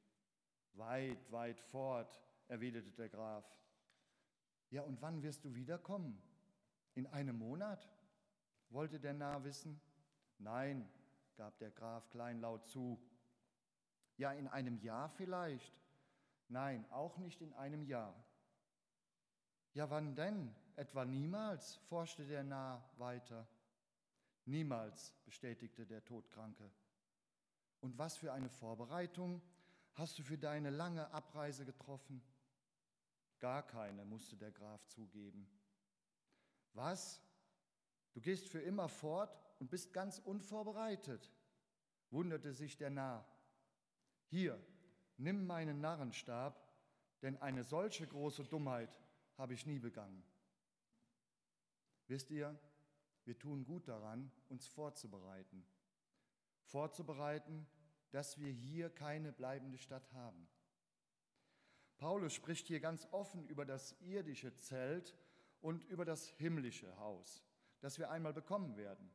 Weit, 0.74 1.32
weit 1.32 1.60
fort, 1.60 2.22
erwiderte 2.48 2.92
der 2.92 3.10
Graf. 3.10 3.46
Ja, 4.70 4.84
und 4.84 5.02
wann 5.02 5.24
wirst 5.24 5.44
du 5.44 5.56
wiederkommen? 5.56 6.22
In 6.94 7.08
einem 7.08 7.38
Monat? 7.38 7.90
wollte 8.70 9.00
der 9.00 9.14
Narr 9.14 9.44
wissen. 9.44 9.82
Nein, 10.38 10.88
gab 11.36 11.58
der 11.58 11.72
Graf 11.72 12.08
kleinlaut 12.10 12.66
zu. 12.66 13.02
Ja, 14.18 14.32
in 14.32 14.48
einem 14.48 14.78
Jahr 14.78 15.10
vielleicht. 15.10 15.74
Nein, 16.50 16.86
auch 16.92 17.18
nicht 17.18 17.42
in 17.42 17.54
einem 17.54 17.84
Jahr. 17.86 18.14
Ja, 19.74 19.90
wann 19.90 20.16
denn? 20.16 20.54
Etwa 20.76 21.06
niemals? 21.06 21.76
forschte 21.88 22.26
der 22.26 22.44
Narr 22.44 22.84
weiter. 22.98 23.48
Niemals, 24.46 25.14
bestätigte 25.26 25.86
der 25.86 26.04
Todkranke. 26.04 26.72
Und 27.82 27.98
was 27.98 28.18
für 28.18 28.34
eine 28.34 28.50
Vorbereitung 28.50 29.42
hast 29.94 30.18
du 30.18 30.24
für 30.24 30.38
deine 30.38 30.70
lange 30.70 31.12
Abreise 31.12 31.66
getroffen? 31.66 32.22
Gar 33.40 33.64
keine, 33.68 34.06
musste 34.06 34.36
der 34.36 34.52
Graf 34.52 34.86
zugeben. 34.88 35.48
Was? 36.74 37.22
Du 38.14 38.22
gehst 38.22 38.50
für 38.50 38.62
immer 38.62 38.90
fort 38.90 39.40
und 39.60 39.70
bist 39.70 39.94
ganz 39.94 40.20
unvorbereitet, 40.20 41.32
wunderte 42.10 42.54
sich 42.54 42.76
der 42.76 42.90
Narr. 42.90 43.26
Hier, 44.26 44.60
nimm 45.18 45.46
meinen 45.46 45.80
Narrenstab, 45.80 46.68
denn 47.22 47.42
eine 47.42 47.64
solche 47.64 48.08
große 48.08 48.46
Dummheit 48.46 48.98
habe 49.40 49.54
ich 49.54 49.66
nie 49.66 49.80
begangen. 49.80 50.22
Wisst 52.08 52.30
ihr, 52.30 52.60
wir 53.24 53.40
tun 53.40 53.64
gut 53.64 53.88
daran, 53.88 54.32
uns 54.50 54.68
vorzubereiten. 54.68 55.66
Vorzubereiten, 56.66 57.66
dass 58.12 58.38
wir 58.38 58.52
hier 58.52 58.90
keine 58.90 59.32
bleibende 59.32 59.78
Stadt 59.78 60.12
haben. 60.14 60.48
Paulus 61.98 62.34
spricht 62.34 62.68
hier 62.68 62.82
ganz 62.82 63.08
offen 63.12 63.48
über 63.48 63.66
das 63.66 63.96
irdische 64.02 64.56
Zelt 64.56 65.16
und 65.62 65.84
über 65.86 66.04
das 66.04 66.28
himmlische 66.32 66.98
Haus, 66.98 67.42
das 67.80 67.98
wir 67.98 68.10
einmal 68.10 68.34
bekommen 68.34 68.76
werden. 68.76 69.10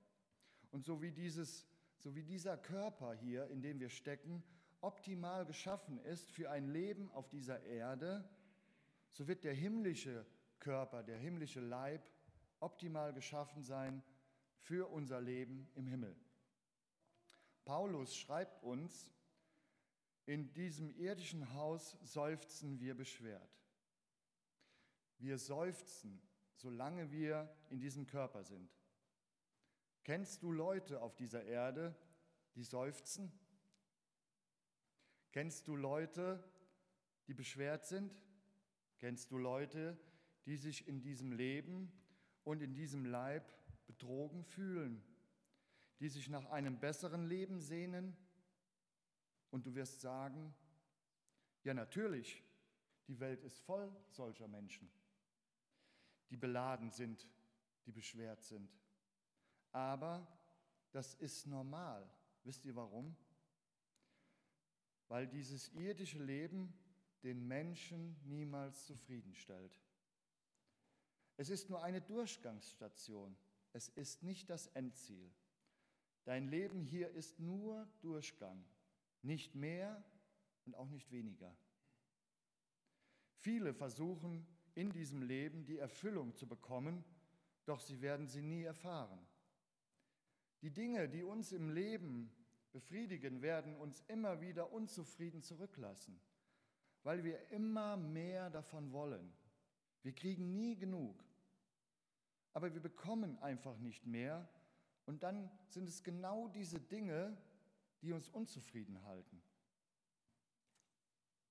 Und 0.71 0.85
so 0.85 1.03
wie, 1.03 1.13
dieses, 1.13 1.67
so 1.99 2.15
wie 2.15 2.23
dieser 2.23 2.57
Körper 2.57 3.13
hier, 3.15 3.49
in 3.49 3.61
dem 3.61 3.79
wir 3.79 3.91
stecken, 3.91 4.43
optimal 4.81 5.45
geschaffen 5.45 5.99
ist 5.99 6.31
für 6.31 6.51
ein 6.51 6.69
Leben 6.69 7.11
auf 7.11 7.29
dieser 7.29 7.63
Erde, 7.65 8.29
so 9.15 9.29
wird 9.29 9.45
der 9.45 9.55
himmlische 9.55 10.27
Körper, 10.59 11.05
der 11.05 11.17
himmlische 11.17 11.61
Leib 11.61 12.03
optimal 12.59 13.13
geschaffen 13.13 13.63
sein 13.63 14.03
für 14.59 14.91
unser 14.91 15.21
Leben 15.21 15.71
im 15.75 15.87
Himmel. 15.87 16.17
Paulus 17.65 18.17
schreibt 18.17 18.63
uns, 18.65 19.13
in 20.27 20.53
diesem 20.53 20.91
irdischen 20.97 21.55
Haus 21.55 21.97
seufzen 22.03 22.81
wir 22.81 22.97
beschwert. 22.97 23.63
Wir 25.19 25.39
seufzen, 25.39 26.21
solange 26.57 27.13
wir 27.13 27.55
in 27.71 27.79
diesem 27.79 28.07
Körper 28.07 28.43
sind. 28.43 28.69
Kennst 30.03 30.43
du 30.43 30.51
Leute 30.51 31.01
auf 31.01 31.15
dieser 31.15 31.45
Erde, 31.45 31.95
die 32.57 32.65
seufzen? 32.65 33.31
Kennst 35.31 35.69
du 35.69 35.77
Leute, 35.77 36.43
die 37.29 37.35
beschwert 37.35 37.87
sind? 37.87 38.24
Kennst 39.05 39.31
du 39.31 39.37
Leute, 39.37 39.99
die 40.47 40.57
sich 40.57 40.89
in 40.89 41.03
diesem 41.03 41.31
Leben 41.31 41.93
und 42.43 42.63
in 42.63 42.75
diesem 42.75 43.05
Leib 43.05 43.45
betrogen 43.87 44.43
fühlen, 44.45 45.05
die 46.01 46.09
sich 46.09 46.31
nach 46.31 46.47
einem 46.47 46.81
besseren 46.81 47.27
Leben 47.27 47.61
sehnen? 47.61 48.17
Und 49.51 49.67
du 49.67 49.75
wirst 49.75 50.01
sagen, 50.01 50.55
ja 51.65 51.75
natürlich, 51.75 52.43
die 53.07 53.21
Welt 53.21 53.45
ist 53.45 53.61
voll 53.61 53.95
solcher 54.09 54.49
Menschen, 54.49 54.91
die 56.31 56.39
beladen 56.39 56.91
sind, 56.91 57.29
die 57.85 57.93
beschwert 57.93 58.43
sind. 58.43 58.73
Aber 59.71 60.27
das 60.93 61.13
ist 61.17 61.47
normal. 61.47 62.11
Wisst 62.43 62.65
ihr 62.65 62.75
warum? 62.75 63.15
Weil 65.09 65.27
dieses 65.27 65.69
irdische 65.75 66.25
Leben 66.25 66.73
den 67.25 67.49
Menschen 67.49 68.17
niemals 68.25 68.87
zufriedenstellt. 68.87 69.81
Es 71.37 71.49
ist 71.49 71.69
nur 71.71 71.83
eine 71.83 72.01
Durchgangsstation. 72.01 73.37
Es 73.73 73.89
ist 73.89 74.23
nicht 74.23 74.51
das 74.51 74.69
Endziel. 74.69 75.33
Dein 76.25 76.47
Leben 76.47 76.83
hier 76.83 77.11
ist 77.11 77.41
nur 77.41 77.89
Durchgang. 78.01 78.65
Nicht 79.23 79.55
mehr 79.55 80.05
und 80.65 80.77
auch 80.77 80.89
nicht 80.89 81.11
weniger. 81.11 81.57
Viele 83.39 83.75
versuchen 83.75 84.47
in 84.75 84.91
diesem 84.93 85.23
Leben 85.23 85.67
die 85.67 85.79
Erfüllung 85.79 86.35
zu 86.35 86.47
bekommen, 86.47 87.05
doch 87.65 87.81
sie 87.81 88.01
werden 88.01 88.29
sie 88.29 88.43
nie 88.43 88.63
erfahren. 88.63 89.27
Die 90.63 90.71
Dinge, 90.71 91.09
die 91.09 91.23
uns 91.23 91.53
im 91.53 91.69
Leben 91.71 92.33
befriedigen, 92.73 93.43
werden 93.43 93.77
uns 93.77 94.03
immer 94.09 94.41
wieder 94.41 94.73
unzufrieden 94.73 95.43
zurücklassen, 95.43 96.21
weil 97.05 97.23
wir 97.23 97.49
immer 97.51 97.97
mehr 97.97 98.51
davon 98.51 98.93
wollen. 98.93 99.33
Wir 100.03 100.15
kriegen 100.15 100.57
nie 100.57 100.77
genug, 100.77 101.25
aber 102.53 102.75
wir 102.75 102.81
bekommen 102.81 103.39
einfach 103.39 103.79
nicht 103.79 104.05
mehr 104.07 104.49
und 105.07 105.23
dann 105.23 105.51
sind 105.69 105.89
es 105.89 106.03
genau 106.03 106.49
diese 106.49 106.81
Dinge, 106.81 107.37
die 108.01 108.13
uns 108.13 108.29
unzufrieden 108.29 109.03
halten. 109.05 109.43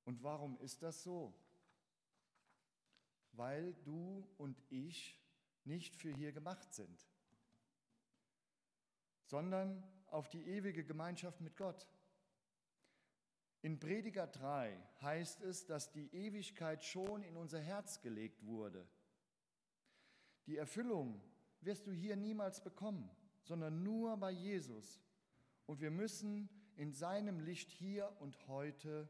Und 0.06 0.22
warum 0.24 0.58
ist 0.60 0.84
das 0.84 1.04
so? 1.04 1.34
Weil 3.32 3.74
du 3.84 4.28
und 4.38 4.62
ich 4.70 5.20
nicht 5.64 5.96
für 5.96 6.14
hier 6.14 6.32
gemacht 6.32 6.74
sind, 6.74 7.08
sondern 9.26 9.84
auf 10.08 10.30
die 10.30 10.46
ewige 10.46 10.84
Gemeinschaft 10.84 11.42
mit 11.42 11.56
Gott. 11.56 11.88
In 13.64 13.80
Prediger 13.80 14.28
3 14.28 14.78
heißt 15.02 15.42
es, 15.42 15.66
dass 15.66 15.92
die 15.92 16.14
Ewigkeit 16.14 16.84
schon 16.84 17.24
in 17.24 17.38
unser 17.38 17.62
Herz 17.62 18.02
gelegt 18.02 18.46
wurde. 18.46 18.86
Die 20.48 20.58
Erfüllung 20.58 21.24
wirst 21.62 21.88
du 21.88 21.92
hier 21.92 22.18
niemals 22.18 22.62
bekommen, 22.62 23.10
sondern 23.42 23.82
nur 23.82 24.18
bei 24.18 24.32
Jesus. 24.32 25.02
Und 25.66 25.80
wir 25.80 25.92
müssen 25.92 26.50
in 26.76 26.92
seinem 26.92 27.40
Licht 27.40 27.72
hier 27.72 28.14
und 28.20 28.48
heute 28.50 29.08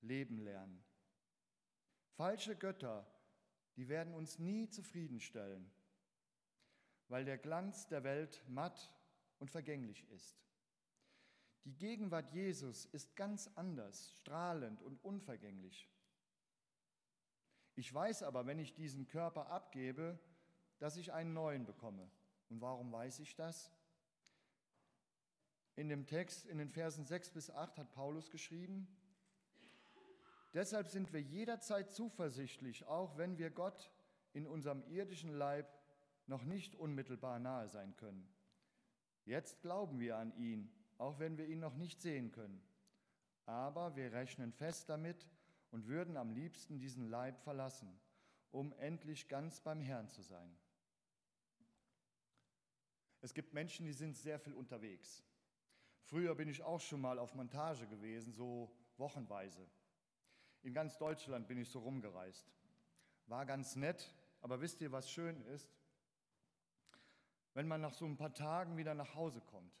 leben 0.00 0.38
lernen. 0.38 0.82
Falsche 2.14 2.56
Götter, 2.56 3.06
die 3.76 3.88
werden 3.88 4.14
uns 4.14 4.38
nie 4.38 4.68
zufriedenstellen. 4.70 5.70
weil 7.08 7.26
der 7.26 7.36
Glanz 7.36 7.86
der 7.88 8.04
Welt 8.04 8.42
matt 8.48 8.90
und 9.38 9.50
vergänglich 9.50 10.08
ist. 10.12 10.42
Die 11.64 11.76
Gegenwart 11.76 12.32
Jesus 12.32 12.86
ist 12.86 13.14
ganz 13.14 13.48
anders, 13.54 14.12
strahlend 14.18 14.82
und 14.82 15.02
unvergänglich. 15.04 15.88
Ich 17.74 17.92
weiß 17.92 18.24
aber, 18.24 18.46
wenn 18.46 18.58
ich 18.58 18.74
diesen 18.74 19.06
Körper 19.06 19.48
abgebe, 19.48 20.18
dass 20.78 20.96
ich 20.96 21.12
einen 21.12 21.32
neuen 21.32 21.64
bekomme. 21.64 22.10
Und 22.48 22.60
warum 22.60 22.92
weiß 22.92 23.20
ich 23.20 23.34
das? 23.36 23.70
In 25.76 25.88
dem 25.88 26.06
Text, 26.06 26.46
in 26.46 26.58
den 26.58 26.68
Versen 26.68 27.04
6 27.04 27.30
bis 27.30 27.50
8 27.50 27.78
hat 27.78 27.92
Paulus 27.92 28.30
geschrieben, 28.30 28.88
Deshalb 30.54 30.88
sind 30.88 31.12
wir 31.12 31.20
jederzeit 31.22 31.90
zuversichtlich, 31.90 32.84
auch 32.84 33.16
wenn 33.16 33.38
wir 33.38 33.50
Gott 33.50 33.90
in 34.34 34.46
unserem 34.46 34.82
irdischen 34.84 35.32
Leib 35.32 35.66
noch 36.26 36.44
nicht 36.44 36.76
unmittelbar 36.76 37.38
nahe 37.38 37.68
sein 37.68 37.96
können. 37.96 38.28
Jetzt 39.24 39.62
glauben 39.62 39.98
wir 39.98 40.18
an 40.18 40.36
ihn, 40.36 40.70
auch 40.98 41.18
wenn 41.18 41.36
wir 41.36 41.46
ihn 41.46 41.60
noch 41.60 41.74
nicht 41.74 42.00
sehen 42.00 42.32
können. 42.32 42.62
Aber 43.46 43.96
wir 43.96 44.12
rechnen 44.12 44.52
fest 44.52 44.88
damit 44.88 45.28
und 45.70 45.86
würden 45.86 46.16
am 46.16 46.30
liebsten 46.30 46.78
diesen 46.78 47.08
Leib 47.08 47.40
verlassen, 47.40 47.98
um 48.50 48.72
endlich 48.74 49.28
ganz 49.28 49.60
beim 49.60 49.80
Herrn 49.80 50.08
zu 50.08 50.22
sein. 50.22 50.56
Es 53.20 53.34
gibt 53.34 53.54
Menschen, 53.54 53.86
die 53.86 53.92
sind 53.92 54.16
sehr 54.16 54.38
viel 54.38 54.52
unterwegs. 54.52 55.24
Früher 56.02 56.34
bin 56.34 56.48
ich 56.48 56.62
auch 56.62 56.80
schon 56.80 57.00
mal 57.00 57.18
auf 57.18 57.34
Montage 57.34 57.86
gewesen, 57.86 58.32
so 58.32 58.70
wochenweise. 58.96 59.66
In 60.62 60.74
ganz 60.74 60.98
Deutschland 60.98 61.48
bin 61.48 61.58
ich 61.58 61.68
so 61.68 61.80
rumgereist. 61.80 62.52
War 63.26 63.46
ganz 63.46 63.76
nett, 63.76 64.12
aber 64.40 64.60
wisst 64.60 64.80
ihr, 64.80 64.92
was 64.92 65.10
schön 65.10 65.40
ist? 65.46 65.72
Wenn 67.54 67.68
man 67.68 67.80
nach 67.80 67.94
so 67.94 68.04
ein 68.04 68.16
paar 68.16 68.34
Tagen 68.34 68.76
wieder 68.76 68.94
nach 68.94 69.14
Hause 69.14 69.40
kommt. 69.40 69.72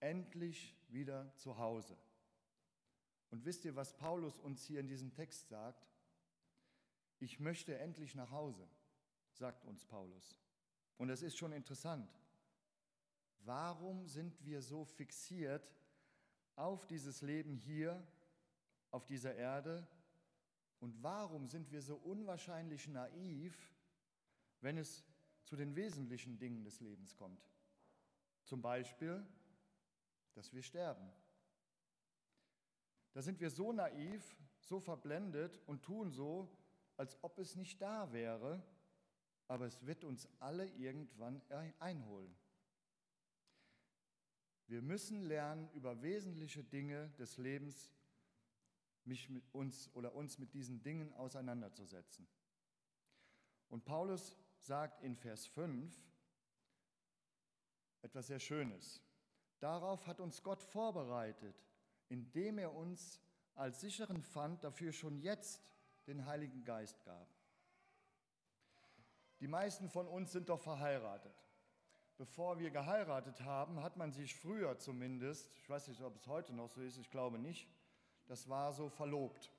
Endlich 0.00 0.76
wieder 0.88 1.32
zu 1.36 1.58
Hause. 1.58 1.96
Und 3.30 3.44
wisst 3.44 3.64
ihr, 3.64 3.74
was 3.74 3.96
Paulus 3.96 4.38
uns 4.38 4.64
hier 4.64 4.80
in 4.80 4.86
diesem 4.86 5.12
Text 5.12 5.48
sagt? 5.48 5.88
Ich 7.18 7.40
möchte 7.40 7.78
endlich 7.78 8.14
nach 8.14 8.30
Hause, 8.30 8.68
sagt 9.32 9.64
uns 9.64 9.84
Paulus. 9.84 10.38
Und 10.98 11.10
es 11.10 11.22
ist 11.22 11.36
schon 11.36 11.52
interessant. 11.52 12.08
Warum 13.40 14.06
sind 14.06 14.44
wir 14.44 14.62
so 14.62 14.84
fixiert 14.84 15.74
auf 16.56 16.86
dieses 16.86 17.22
Leben 17.22 17.56
hier 17.56 18.06
auf 18.90 19.04
dieser 19.04 19.34
Erde? 19.34 19.86
Und 20.80 21.02
warum 21.02 21.48
sind 21.48 21.70
wir 21.72 21.82
so 21.82 21.96
unwahrscheinlich 21.96 22.88
naiv, 22.88 23.72
wenn 24.60 24.78
es 24.78 25.04
zu 25.44 25.56
den 25.56 25.74
wesentlichen 25.74 26.38
Dingen 26.38 26.62
des 26.62 26.80
Lebens 26.80 27.16
kommt? 27.16 27.50
Zum 28.44 28.62
Beispiel, 28.62 29.26
dass 30.34 30.52
wir 30.52 30.62
sterben. 30.62 31.10
Da 33.12 33.22
sind 33.22 33.40
wir 33.40 33.50
so 33.50 33.72
naiv, 33.72 34.36
so 34.60 34.80
verblendet 34.80 35.60
und 35.66 35.82
tun 35.82 36.10
so, 36.10 36.50
als 36.96 37.16
ob 37.22 37.38
es 37.38 37.56
nicht 37.56 37.80
da 37.80 38.12
wäre, 38.12 38.62
aber 39.46 39.66
es 39.66 39.84
wird 39.86 40.04
uns 40.04 40.28
alle 40.40 40.66
irgendwann 40.66 41.40
einholen. 41.78 42.34
Wir 44.66 44.80
müssen 44.80 45.22
lernen, 45.22 45.68
über 45.74 46.02
wesentliche 46.02 46.64
Dinge 46.64 47.10
des 47.18 47.36
Lebens 47.36 47.90
mich 49.04 49.28
mit 49.28 49.44
uns 49.52 49.90
oder 49.94 50.14
uns 50.14 50.38
mit 50.38 50.54
diesen 50.54 50.82
Dingen 50.82 51.12
auseinanderzusetzen. 51.14 52.26
Und 53.68 53.84
Paulus 53.84 54.34
sagt 54.58 55.02
in 55.02 55.14
Vers 55.14 55.46
5 55.46 55.94
etwas 58.00 58.28
sehr 58.28 58.38
Schönes. 58.38 59.03
Darauf 59.64 60.06
hat 60.06 60.20
uns 60.20 60.42
Gott 60.42 60.60
vorbereitet, 60.60 61.56
indem 62.10 62.58
er 62.58 62.74
uns 62.74 63.18
als 63.54 63.80
sicheren 63.80 64.22
Pfand 64.22 64.62
dafür 64.62 64.92
schon 64.92 65.16
jetzt 65.22 65.62
den 66.06 66.26
Heiligen 66.26 66.66
Geist 66.66 67.02
gab. 67.02 67.26
Die 69.40 69.48
meisten 69.48 69.88
von 69.88 70.06
uns 70.06 70.32
sind 70.32 70.50
doch 70.50 70.60
verheiratet. 70.60 71.32
Bevor 72.18 72.58
wir 72.58 72.70
geheiratet 72.70 73.40
haben, 73.40 73.82
hat 73.82 73.96
man 73.96 74.12
sich 74.12 74.34
früher 74.34 74.78
zumindest, 74.78 75.56
ich 75.56 75.70
weiß 75.70 75.88
nicht, 75.88 76.02
ob 76.02 76.14
es 76.14 76.26
heute 76.26 76.52
noch 76.52 76.68
so 76.68 76.82
ist, 76.82 76.98
ich 76.98 77.10
glaube 77.10 77.38
nicht, 77.38 77.66
das 78.26 78.50
war 78.50 78.74
so 78.74 78.90
verlobt. 78.90 79.50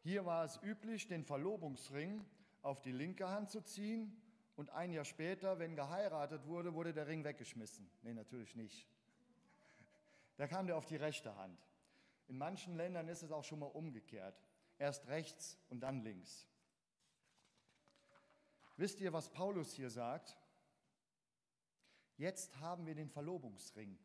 Hier 0.00 0.26
war 0.26 0.44
es 0.44 0.62
üblich, 0.62 1.08
den 1.08 1.24
Verlobungsring 1.24 2.26
auf 2.60 2.82
die 2.82 2.92
linke 2.92 3.26
Hand 3.26 3.48
zu 3.48 3.62
ziehen 3.62 4.20
und 4.60 4.70
ein 4.70 4.92
Jahr 4.92 5.04
später, 5.04 5.58
wenn 5.58 5.74
geheiratet 5.74 6.46
wurde, 6.46 6.74
wurde 6.74 6.92
der 6.92 7.06
Ring 7.06 7.24
weggeschmissen. 7.24 7.90
Nee, 8.02 8.14
natürlich 8.14 8.54
nicht. 8.54 8.86
Da 10.36 10.46
kam 10.46 10.66
der 10.66 10.76
auf 10.76 10.86
die 10.86 10.96
rechte 10.96 11.34
Hand. 11.36 11.58
In 12.28 12.38
manchen 12.38 12.76
Ländern 12.76 13.08
ist 13.08 13.22
es 13.22 13.32
auch 13.32 13.44
schon 13.44 13.58
mal 13.58 13.66
umgekehrt. 13.66 14.40
Erst 14.78 15.08
rechts 15.08 15.58
und 15.68 15.80
dann 15.80 16.02
links. 16.02 16.46
Wisst 18.76 19.00
ihr, 19.00 19.12
was 19.12 19.28
Paulus 19.28 19.72
hier 19.72 19.90
sagt? 19.90 20.38
Jetzt 22.16 22.56
haben 22.60 22.86
wir 22.86 22.94
den 22.94 23.10
Verlobungsring 23.10 23.98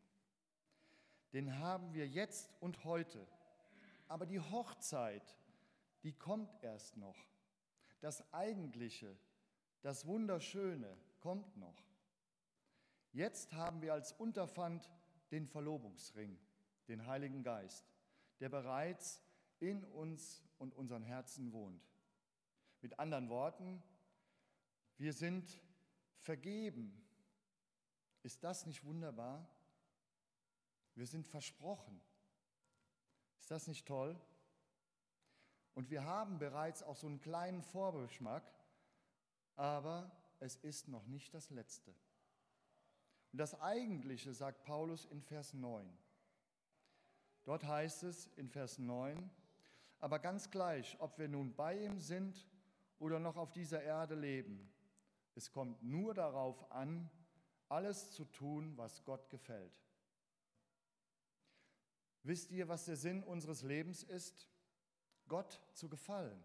den 1.36 1.58
haben 1.58 1.92
wir 1.92 2.08
jetzt 2.08 2.50
und 2.60 2.84
heute. 2.84 3.26
Aber 4.08 4.24
die 4.24 4.40
Hochzeit, 4.40 5.36
die 6.02 6.14
kommt 6.14 6.50
erst 6.62 6.96
noch. 6.96 7.16
Das 8.00 8.32
Eigentliche, 8.32 9.14
das 9.86 10.04
Wunderschöne 10.04 10.98
kommt 11.20 11.56
noch. 11.56 11.80
Jetzt 13.12 13.52
haben 13.52 13.82
wir 13.82 13.92
als 13.92 14.10
Unterpfand 14.10 14.90
den 15.30 15.46
Verlobungsring, 15.46 16.36
den 16.88 17.06
Heiligen 17.06 17.44
Geist, 17.44 17.86
der 18.40 18.48
bereits 18.48 19.22
in 19.60 19.84
uns 19.84 20.42
und 20.58 20.74
unseren 20.74 21.04
Herzen 21.04 21.52
wohnt. 21.52 21.88
Mit 22.80 22.98
anderen 22.98 23.28
Worten, 23.28 23.80
wir 24.98 25.12
sind 25.12 25.48
vergeben. 26.18 27.00
Ist 28.24 28.42
das 28.42 28.66
nicht 28.66 28.82
wunderbar? 28.82 29.48
Wir 30.96 31.06
sind 31.06 31.28
versprochen. 31.28 32.00
Ist 33.38 33.52
das 33.52 33.68
nicht 33.68 33.86
toll? 33.86 34.18
Und 35.74 35.90
wir 35.90 36.02
haben 36.02 36.40
bereits 36.40 36.82
auch 36.82 36.96
so 36.96 37.06
einen 37.06 37.20
kleinen 37.20 37.62
Vorgeschmack, 37.62 38.52
aber 39.56 40.10
es 40.38 40.56
ist 40.56 40.88
noch 40.88 41.06
nicht 41.06 41.34
das 41.34 41.50
Letzte. 41.50 41.94
Und 43.32 43.38
das 43.38 43.60
Eigentliche 43.60 44.32
sagt 44.32 44.64
Paulus 44.64 45.04
in 45.06 45.22
Vers 45.22 45.54
9. 45.54 45.86
Dort 47.44 47.64
heißt 47.64 48.02
es 48.04 48.26
in 48.36 48.48
Vers 48.48 48.78
9, 48.78 49.30
aber 49.98 50.18
ganz 50.18 50.50
gleich, 50.50 50.96
ob 51.00 51.18
wir 51.18 51.28
nun 51.28 51.54
bei 51.54 51.78
ihm 51.78 52.00
sind 52.00 52.46
oder 52.98 53.18
noch 53.18 53.36
auf 53.36 53.52
dieser 53.52 53.82
Erde 53.82 54.14
leben, 54.14 54.72
es 55.34 55.50
kommt 55.50 55.82
nur 55.82 56.14
darauf 56.14 56.70
an, 56.72 57.10
alles 57.68 58.12
zu 58.12 58.24
tun, 58.24 58.76
was 58.76 59.04
Gott 59.04 59.28
gefällt. 59.28 59.82
Wisst 62.22 62.50
ihr, 62.50 62.68
was 62.68 62.86
der 62.86 62.96
Sinn 62.96 63.22
unseres 63.22 63.62
Lebens 63.62 64.02
ist? 64.02 64.48
Gott 65.28 65.60
zu 65.72 65.88
gefallen. 65.88 66.42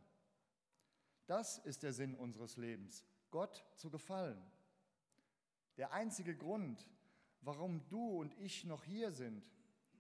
Das 1.27 1.57
ist 1.60 1.84
der 1.84 1.93
Sinn 1.93 2.15
unseres 2.15 2.57
Lebens, 2.57 3.05
Gott 3.29 3.65
zu 3.75 3.89
gefallen. 3.89 4.41
Der 5.77 5.93
einzige 5.93 6.36
Grund, 6.36 6.89
warum 7.41 7.88
du 7.89 8.19
und 8.19 8.34
ich 8.39 8.65
noch 8.65 8.84
hier 8.84 9.12
sind, 9.12 9.43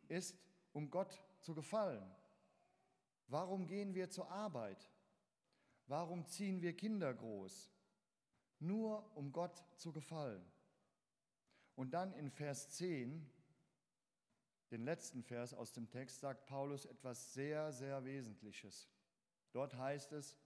ist, 0.07 0.37
um 0.73 0.89
Gott 0.89 1.21
zu 1.39 1.53
gefallen. 1.53 2.03
Warum 3.27 3.67
gehen 3.67 3.95
wir 3.95 4.09
zur 4.09 4.29
Arbeit? 4.29 4.89
Warum 5.87 6.25
ziehen 6.25 6.61
wir 6.61 6.75
Kinder 6.75 7.13
groß? 7.13 7.71
Nur 8.59 9.15
um 9.15 9.31
Gott 9.31 9.63
zu 9.75 9.91
gefallen. 9.91 10.45
Und 11.75 11.93
dann 11.93 12.13
in 12.13 12.29
Vers 12.29 12.71
10 12.71 13.29
den 14.71 14.85
letzten 14.85 15.21
Vers 15.21 15.53
aus 15.53 15.73
dem 15.73 15.89
Text 15.89 16.21
sagt 16.21 16.45
Paulus 16.45 16.85
etwas 16.85 17.33
sehr, 17.33 17.73
sehr 17.73 18.05
Wesentliches. 18.05 18.89
Dort 19.51 19.75
heißt 19.75 20.13
es, 20.13 20.37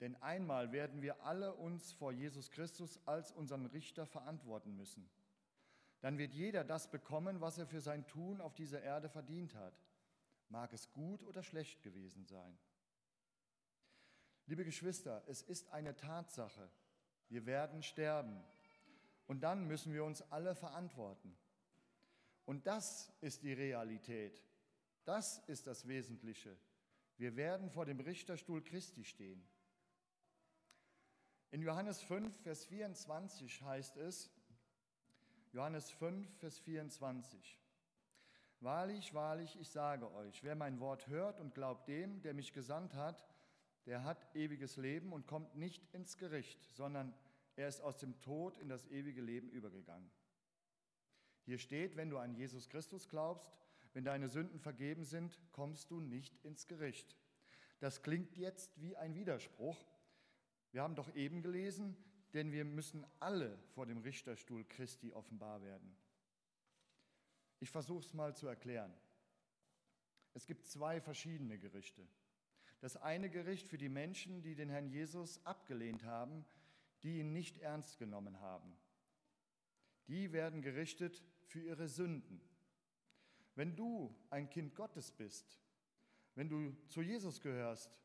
denn 0.00 0.16
einmal 0.22 0.72
werden 0.72 1.02
wir 1.02 1.22
alle 1.24 1.54
uns 1.54 1.92
vor 1.92 2.12
Jesus 2.12 2.50
Christus 2.50 3.00
als 3.06 3.30
unseren 3.32 3.66
Richter 3.66 4.06
verantworten 4.06 4.76
müssen. 4.76 5.08
Dann 6.00 6.18
wird 6.18 6.34
jeder 6.34 6.64
das 6.64 6.90
bekommen, 6.90 7.40
was 7.40 7.58
er 7.58 7.66
für 7.66 7.80
sein 7.80 8.06
Tun 8.06 8.40
auf 8.40 8.54
dieser 8.54 8.82
Erde 8.82 9.08
verdient 9.08 9.54
hat, 9.54 9.74
mag 10.48 10.72
es 10.72 10.90
gut 10.92 11.22
oder 11.22 11.42
schlecht 11.42 11.82
gewesen 11.82 12.24
sein. 12.24 12.58
Liebe 14.46 14.64
Geschwister, 14.64 15.22
es 15.28 15.42
ist 15.42 15.70
eine 15.70 15.94
Tatsache, 15.96 16.68
wir 17.28 17.46
werden 17.46 17.82
sterben 17.82 18.42
und 19.26 19.40
dann 19.42 19.66
müssen 19.66 19.94
wir 19.94 20.04
uns 20.04 20.22
alle 20.30 20.54
verantworten. 20.54 21.36
Und 22.44 22.66
das 22.66 23.12
ist 23.20 23.44
die 23.44 23.52
Realität. 23.52 24.42
Das 25.04 25.38
ist 25.46 25.66
das 25.66 25.86
Wesentliche. 25.86 26.56
Wir 27.16 27.36
werden 27.36 27.70
vor 27.70 27.86
dem 27.86 28.00
Richterstuhl 28.00 28.62
Christi 28.62 29.04
stehen. 29.04 29.42
In 31.52 31.60
Johannes 31.60 32.00
5, 32.00 32.34
Vers 32.40 32.64
24 32.64 33.60
heißt 33.60 33.98
es, 33.98 34.30
Johannes 35.52 35.90
5, 35.90 36.26
Vers 36.38 36.58
24. 36.60 37.60
Wahrlich, 38.60 39.12
wahrlich, 39.12 39.60
ich 39.60 39.68
sage 39.68 40.10
euch, 40.14 40.42
wer 40.42 40.54
mein 40.54 40.80
Wort 40.80 41.08
hört 41.08 41.40
und 41.40 41.54
glaubt 41.54 41.88
dem, 41.88 42.22
der 42.22 42.32
mich 42.32 42.54
gesandt 42.54 42.94
hat, 42.94 43.28
der 43.84 44.02
hat 44.02 44.34
ewiges 44.34 44.78
Leben 44.78 45.12
und 45.12 45.26
kommt 45.26 45.54
nicht 45.54 45.86
ins 45.92 46.16
Gericht, 46.16 46.64
sondern 46.74 47.12
er 47.54 47.68
ist 47.68 47.82
aus 47.82 47.98
dem 47.98 48.18
Tod 48.22 48.56
in 48.56 48.70
das 48.70 48.86
ewige 48.86 49.20
Leben 49.20 49.50
übergegangen. 49.50 50.10
Hier 51.44 51.58
steht, 51.58 51.96
wenn 51.96 52.08
du 52.08 52.16
an 52.16 52.32
Jesus 52.32 52.70
Christus 52.70 53.10
glaubst, 53.10 53.52
wenn 53.92 54.04
deine 54.04 54.30
Sünden 54.30 54.58
vergeben 54.58 55.04
sind, 55.04 55.38
kommst 55.52 55.90
du 55.90 56.00
nicht 56.00 56.34
ins 56.46 56.66
Gericht. 56.66 57.14
Das 57.78 58.02
klingt 58.02 58.38
jetzt 58.38 58.80
wie 58.80 58.96
ein 58.96 59.14
Widerspruch. 59.14 59.76
Wir 60.72 60.82
haben 60.82 60.94
doch 60.94 61.14
eben 61.14 61.42
gelesen, 61.42 61.96
denn 62.32 62.50
wir 62.50 62.64
müssen 62.64 63.06
alle 63.20 63.58
vor 63.74 63.86
dem 63.86 63.98
Richterstuhl 63.98 64.64
Christi 64.64 65.12
offenbar 65.12 65.62
werden. 65.62 65.94
Ich 67.60 67.70
versuche 67.70 68.04
es 68.04 68.14
mal 68.14 68.34
zu 68.34 68.46
erklären. 68.46 68.92
Es 70.34 70.46
gibt 70.46 70.66
zwei 70.66 71.00
verschiedene 71.00 71.58
Gerichte. 71.58 72.06
Das 72.80 72.96
eine 72.96 73.30
Gericht 73.30 73.68
für 73.68 73.78
die 73.78 73.90
Menschen, 73.90 74.42
die 74.42 74.54
den 74.54 74.70
Herrn 74.70 74.88
Jesus 74.88 75.44
abgelehnt 75.44 76.04
haben, 76.04 76.44
die 77.02 77.20
ihn 77.20 77.32
nicht 77.32 77.58
ernst 77.58 77.98
genommen 77.98 78.40
haben. 78.40 78.76
Die 80.08 80.32
werden 80.32 80.62
gerichtet 80.62 81.22
für 81.44 81.60
ihre 81.60 81.86
Sünden. 81.86 82.40
Wenn 83.54 83.76
du 83.76 84.16
ein 84.30 84.48
Kind 84.48 84.74
Gottes 84.74 85.12
bist, 85.12 85.60
wenn 86.34 86.48
du 86.48 86.74
zu 86.88 87.02
Jesus 87.02 87.40
gehörst, 87.40 88.01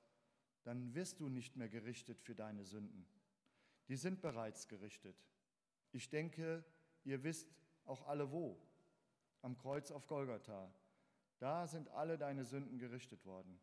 dann 0.67 0.93
wirst 0.93 1.21
du 1.21 1.29
nicht 1.29 1.55
mehr 1.55 1.69
gerichtet 1.69 2.19
für 2.19 2.35
deine 2.35 2.65
Sünden. 2.65 3.07
Die 3.87 3.95
sind 3.95 4.21
bereits 4.21 4.67
gerichtet. 4.67 5.15
Ich 5.93 6.09
denke, 6.09 6.61
ihr 7.05 7.23
wisst 7.23 7.55
auch 7.85 8.05
alle 8.05 8.33
wo. 8.33 8.59
Am 9.41 9.57
Kreuz 9.57 9.91
auf 9.91 10.07
Golgatha. 10.07 10.69
Da 11.39 11.67
sind 11.67 11.87
alle 11.91 12.17
deine 12.17 12.43
Sünden 12.43 12.79
gerichtet 12.79 13.25
worden. 13.25 13.57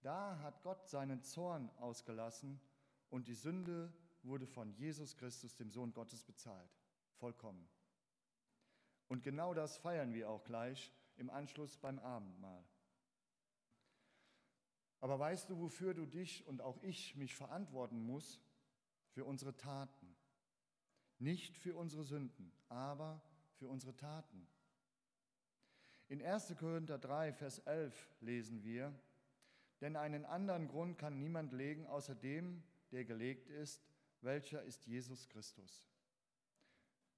Da 0.00 0.38
hat 0.38 0.62
Gott 0.62 0.88
seinen 0.88 1.22
Zorn 1.22 1.68
ausgelassen 1.76 2.58
und 3.10 3.28
die 3.28 3.34
Sünde 3.34 3.92
wurde 4.22 4.46
von 4.46 4.72
Jesus 4.72 5.18
Christus, 5.18 5.56
dem 5.56 5.70
Sohn 5.70 5.92
Gottes, 5.92 6.24
bezahlt. 6.24 6.70
Vollkommen. 7.16 7.68
Und 9.08 9.22
genau 9.22 9.52
das 9.52 9.76
feiern 9.76 10.14
wir 10.14 10.30
auch 10.30 10.44
gleich 10.44 10.90
im 11.16 11.28
Anschluss 11.28 11.76
beim 11.76 11.98
Abendmahl. 11.98 12.64
Aber 15.00 15.18
weißt 15.18 15.50
du, 15.50 15.58
wofür 15.58 15.94
du 15.94 16.06
dich 16.06 16.46
und 16.46 16.60
auch 16.60 16.82
ich 16.82 17.16
mich 17.16 17.34
verantworten 17.34 18.04
muss? 18.04 18.40
Für 19.12 19.24
unsere 19.24 19.56
Taten. 19.56 20.14
Nicht 21.18 21.56
für 21.56 21.76
unsere 21.76 22.04
Sünden, 22.04 22.52
aber 22.68 23.20
für 23.54 23.68
unsere 23.68 23.96
Taten. 23.96 24.46
In 26.08 26.22
1. 26.22 26.54
Korinther 26.58 26.98
3, 26.98 27.32
Vers 27.32 27.58
11 27.60 28.08
lesen 28.20 28.62
wir, 28.62 28.94
denn 29.80 29.96
einen 29.96 30.24
anderen 30.24 30.68
Grund 30.68 30.98
kann 30.98 31.18
niemand 31.18 31.52
legen, 31.52 31.86
außer 31.86 32.14
dem, 32.14 32.62
der 32.90 33.04
gelegt 33.04 33.48
ist, 33.48 33.82
welcher 34.20 34.62
ist 34.62 34.86
Jesus 34.86 35.28
Christus. 35.28 35.86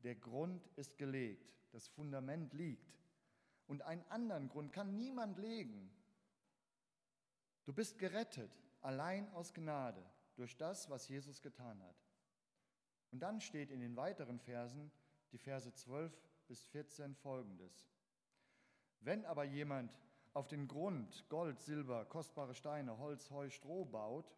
Der 0.03 0.15
Grund 0.15 0.67
ist 0.77 0.99
gelegt, 0.99 1.53
das 1.71 1.89
Fundament 1.89 2.53
liegt. 2.53 3.01
Und 3.67 3.83
einen 3.83 4.05
anderen 4.09 4.49
Grund 4.49 4.73
kann 4.73 4.95
niemand 4.95 5.39
legen, 5.39 5.91
Du 7.65 7.73
bist 7.73 7.99
gerettet, 7.99 8.51
allein 8.81 9.29
aus 9.35 9.55
Gnade, 9.55 10.03
durch 10.35 10.57
das, 10.57 10.91
was 10.91 11.09
Jesus 11.09 11.41
getan 11.41 11.81
hat. 11.83 11.97
Und 13.13 13.21
dann 13.21 13.41
steht 13.41 13.71
in 13.71 13.81
den 13.81 13.97
weiteren 13.97 14.39
Versen, 14.39 14.91
die 15.33 15.39
Verse 15.39 15.73
12 15.73 16.13
bis 16.49 16.67
14 16.67 17.15
folgendes. 17.15 17.87
Wenn 19.01 19.25
aber 19.25 19.45
jemand 19.45 19.93
auf 20.33 20.49
den 20.49 20.67
Grund 20.67 21.29
Gold, 21.29 21.61
Silber, 21.61 22.05
kostbare 22.07 22.55
Steine, 22.55 22.99
Holz, 22.99 23.31
Heu, 23.31 23.51
Stroh 23.51 23.85
baut, 23.85 24.35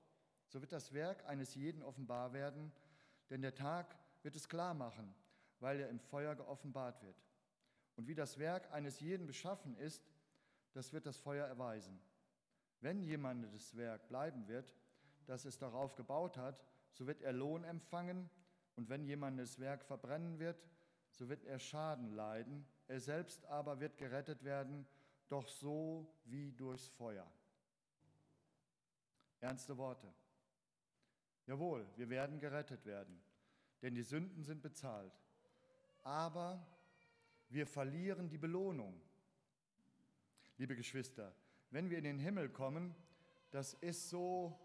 so 0.49 0.61
wird 0.61 0.73
das 0.73 0.93
Werk 0.93 1.25
eines 1.27 1.55
jeden 1.55 1.83
offenbar 1.83 2.33
werden, 2.33 2.73
denn 3.31 3.43
der 3.43 3.55
Tag 3.55 3.97
wird 4.23 4.37
es 4.37 4.49
klar 4.49 4.75
machen, 4.75 5.15
weil 5.61 5.81
er 5.81 5.89
im 5.89 6.01
Feuer 6.01 6.35
geoffenbart 6.35 7.03
wird. 7.03 7.17
Und 7.97 8.09
wie 8.09 8.15
das 8.15 8.39
Werk 8.39 8.71
eines 8.73 9.01
jeden 9.01 9.27
beschaffen 9.27 9.77
ist, 9.77 10.03
das 10.73 10.93
wird 10.93 11.07
das 11.07 11.17
Feuer 11.17 11.47
erweisen. 11.47 12.01
Wenn 12.85 13.03
jemandes 13.03 13.75
Werk 13.79 14.09
bleiben 14.09 14.47
wird, 14.47 14.75
das 15.25 15.47
es 15.47 15.57
darauf 15.57 15.95
gebaut 15.95 16.37
hat, 16.37 16.63
so 16.93 17.07
wird 17.07 17.23
er 17.23 17.33
Lohn 17.33 17.65
empfangen, 17.65 18.29
und 18.77 18.91
wenn 18.91 19.07
jemandes 19.07 19.59
Werk 19.59 19.87
verbrennen 19.87 20.39
wird, 20.39 20.63
so 21.09 21.31
wird 21.31 21.45
er 21.45 21.59
Schaden 21.59 22.13
leiden, 22.13 22.67
er 22.87 23.01
selbst 23.01 23.47
aber 23.47 23.81
wird 23.81 23.97
gerettet 23.97 24.45
werden, 24.45 24.87
doch 25.29 25.49
so 25.49 26.15
wie 26.27 26.53
durchs 26.53 26.87
Feuer. 26.89 27.27
Ernste 29.41 29.79
Worte. 29.79 30.13
Jawohl, 31.47 31.87
wir 31.97 32.11
werden 32.11 32.39
gerettet 32.39 32.85
werden, 32.85 33.19
denn 33.81 33.95
die 33.95 34.03
Sünden 34.03 34.45
sind 34.45 34.61
bezahlt. 34.61 35.19
Aber 36.03 36.67
wir 37.49 37.67
verlieren 37.67 38.29
die 38.29 38.37
Belohnung. 38.37 39.01
Liebe 40.59 40.77
Geschwister, 40.77 41.35
wenn 41.71 41.91
wir 41.91 41.99
in 41.99 42.05
den 42.05 42.19
Himmel 42.19 42.49
kommen, 42.49 42.95
das 43.51 43.75
ist 43.75 44.09
so 44.09 44.59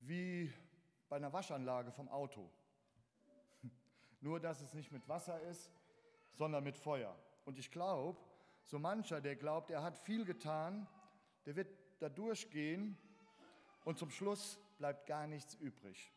wie 0.00 0.52
bei 1.08 1.16
einer 1.16 1.32
Waschanlage 1.32 1.92
vom 1.92 2.08
Auto. 2.08 2.50
Nur 4.20 4.40
dass 4.40 4.60
es 4.60 4.74
nicht 4.74 4.92
mit 4.92 5.08
Wasser 5.08 5.40
ist, 5.42 5.70
sondern 6.32 6.64
mit 6.64 6.76
Feuer. 6.76 7.16
Und 7.44 7.58
ich 7.58 7.70
glaube, 7.70 8.20
so 8.64 8.78
mancher, 8.78 9.20
der 9.20 9.36
glaubt, 9.36 9.70
er 9.70 9.82
hat 9.82 9.96
viel 9.98 10.24
getan, 10.24 10.86
der 11.46 11.56
wird 11.56 11.68
da 12.00 12.08
durchgehen 12.08 12.96
und 13.84 13.98
zum 13.98 14.10
Schluss 14.10 14.58
bleibt 14.78 15.06
gar 15.06 15.26
nichts 15.26 15.54
übrig. 15.54 16.12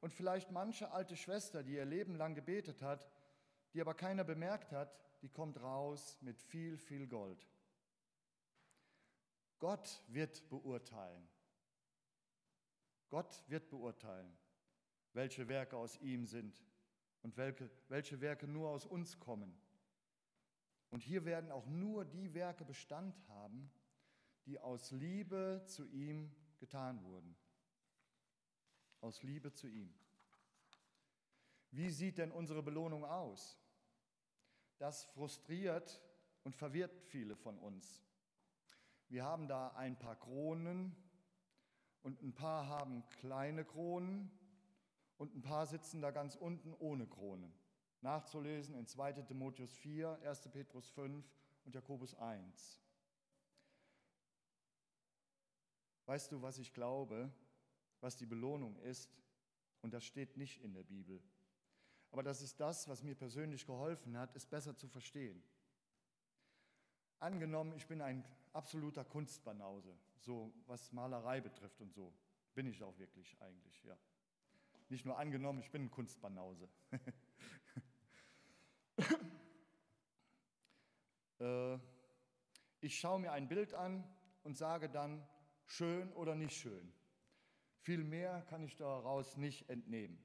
Und 0.00 0.12
vielleicht 0.12 0.50
manche 0.50 0.90
alte 0.92 1.16
Schwester, 1.16 1.62
die 1.62 1.74
ihr 1.74 1.84
Leben 1.84 2.16
lang 2.16 2.34
gebetet 2.34 2.82
hat, 2.82 3.08
die 3.72 3.80
aber 3.80 3.94
keiner 3.94 4.24
bemerkt 4.24 4.72
hat, 4.72 4.96
die 5.22 5.28
kommt 5.28 5.60
raus 5.60 6.18
mit 6.20 6.38
viel, 6.38 6.76
viel 6.76 7.06
Gold. 7.06 7.46
Gott 9.58 10.02
wird 10.08 10.48
beurteilen. 10.48 11.28
Gott 13.08 13.42
wird 13.48 13.68
beurteilen, 13.70 14.36
welche 15.12 15.48
Werke 15.48 15.76
aus 15.76 15.96
ihm 15.96 16.26
sind 16.26 16.62
und 17.22 17.36
welche, 17.36 17.70
welche 17.88 18.20
Werke 18.20 18.46
nur 18.46 18.68
aus 18.68 18.86
uns 18.86 19.18
kommen. 19.18 19.58
Und 20.90 21.02
hier 21.02 21.24
werden 21.24 21.50
auch 21.50 21.66
nur 21.66 22.04
die 22.04 22.34
Werke 22.34 22.64
Bestand 22.64 23.16
haben, 23.28 23.70
die 24.46 24.58
aus 24.58 24.90
Liebe 24.90 25.62
zu 25.66 25.86
ihm 25.86 26.30
getan 26.58 27.02
wurden. 27.04 27.36
Aus 29.00 29.22
Liebe 29.22 29.52
zu 29.52 29.68
ihm. 29.68 29.92
Wie 31.70 31.90
sieht 31.90 32.18
denn 32.18 32.32
unsere 32.32 32.62
Belohnung 32.62 33.04
aus? 33.04 33.58
Das 34.78 35.04
frustriert 35.04 36.00
und 36.44 36.56
verwirrt 36.56 36.96
viele 37.08 37.36
von 37.36 37.58
uns. 37.58 38.02
Wir 39.08 39.24
haben 39.24 39.48
da 39.48 39.68
ein 39.68 39.98
paar 39.98 40.16
Kronen 40.16 40.94
und 42.02 42.22
ein 42.22 42.34
paar 42.34 42.68
haben 42.68 43.08
kleine 43.20 43.64
Kronen 43.64 44.30
und 45.16 45.34
ein 45.34 45.40
paar 45.40 45.66
sitzen 45.66 46.02
da 46.02 46.10
ganz 46.10 46.34
unten 46.34 46.74
ohne 46.78 47.06
Krone. 47.06 47.50
Nachzulesen 48.02 48.74
in 48.74 48.86
2 48.86 49.12
Timotheus 49.12 49.74
4, 49.76 50.20
1. 50.22 50.48
Petrus 50.50 50.90
5 50.90 51.24
und 51.64 51.74
Jakobus 51.74 52.14
1. 52.14 52.80
Weißt 56.06 56.30
du, 56.30 56.40
was 56.42 56.58
ich 56.58 56.72
glaube, 56.72 57.32
was 58.00 58.16
die 58.16 58.26
Belohnung 58.26 58.78
ist? 58.80 59.10
Und 59.82 59.92
das 59.94 60.04
steht 60.04 60.36
nicht 60.36 60.62
in 60.62 60.74
der 60.74 60.84
Bibel. 60.84 61.22
Aber 62.10 62.22
das 62.22 62.42
ist 62.42 62.60
das, 62.60 62.88
was 62.88 63.02
mir 63.02 63.14
persönlich 63.14 63.66
geholfen 63.66 64.16
hat, 64.16 64.34
es 64.34 64.46
besser 64.46 64.76
zu 64.76 64.88
verstehen. 64.88 65.42
Angenommen, 67.18 67.72
ich 67.72 67.86
bin 67.86 68.00
ein 68.00 68.24
absoluter 68.54 69.04
Kunstbanause, 69.04 69.96
so 70.18 70.52
was 70.66 70.92
Malerei 70.92 71.40
betrifft 71.40 71.80
und 71.80 71.92
so. 71.92 72.12
Bin 72.54 72.66
ich 72.66 72.82
auch 72.82 72.98
wirklich 72.98 73.40
eigentlich, 73.40 73.84
ja. 73.84 73.96
Nicht 74.88 75.04
nur 75.04 75.18
angenommen, 75.18 75.60
ich 75.60 75.70
bin 75.70 75.82
ein 75.84 75.90
Kunstbanause. 75.90 76.68
äh, 81.40 81.78
ich 82.80 82.98
schaue 82.98 83.20
mir 83.20 83.32
ein 83.32 83.48
Bild 83.48 83.74
an 83.74 84.02
und 84.44 84.56
sage 84.56 84.88
dann, 84.88 85.26
schön 85.66 86.12
oder 86.14 86.34
nicht 86.34 86.56
schön. 86.56 86.92
Viel 87.80 88.02
mehr 88.02 88.42
kann 88.48 88.62
ich 88.62 88.76
daraus 88.76 89.36
nicht 89.36 89.68
entnehmen. 89.68 90.18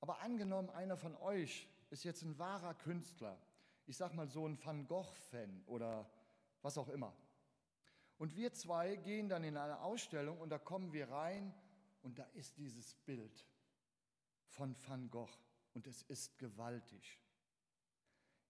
Aber 0.00 0.20
angenommen, 0.20 0.70
einer 0.70 0.96
von 0.96 1.16
euch 1.16 1.68
ist 1.90 2.04
jetzt 2.04 2.22
ein 2.22 2.38
wahrer 2.38 2.74
Künstler, 2.74 3.38
ich 3.86 3.96
sag 3.96 4.14
mal 4.14 4.28
so 4.28 4.46
ein 4.46 4.62
Van 4.64 4.86
Gogh-Fan 4.86 5.64
oder 5.66 6.08
was 6.62 6.78
auch 6.78 6.88
immer. 6.88 7.14
Und 8.18 8.36
wir 8.36 8.52
zwei 8.52 8.96
gehen 8.96 9.28
dann 9.28 9.44
in 9.44 9.56
eine 9.56 9.80
Ausstellung 9.80 10.40
und 10.40 10.50
da 10.50 10.58
kommen 10.58 10.92
wir 10.92 11.10
rein 11.10 11.54
und 12.02 12.18
da 12.18 12.24
ist 12.34 12.58
dieses 12.58 12.94
Bild 12.94 13.46
von 14.46 14.76
Van 14.86 15.10
Gogh 15.10 15.38
und 15.74 15.86
es 15.86 16.02
ist 16.02 16.38
gewaltig. 16.38 17.18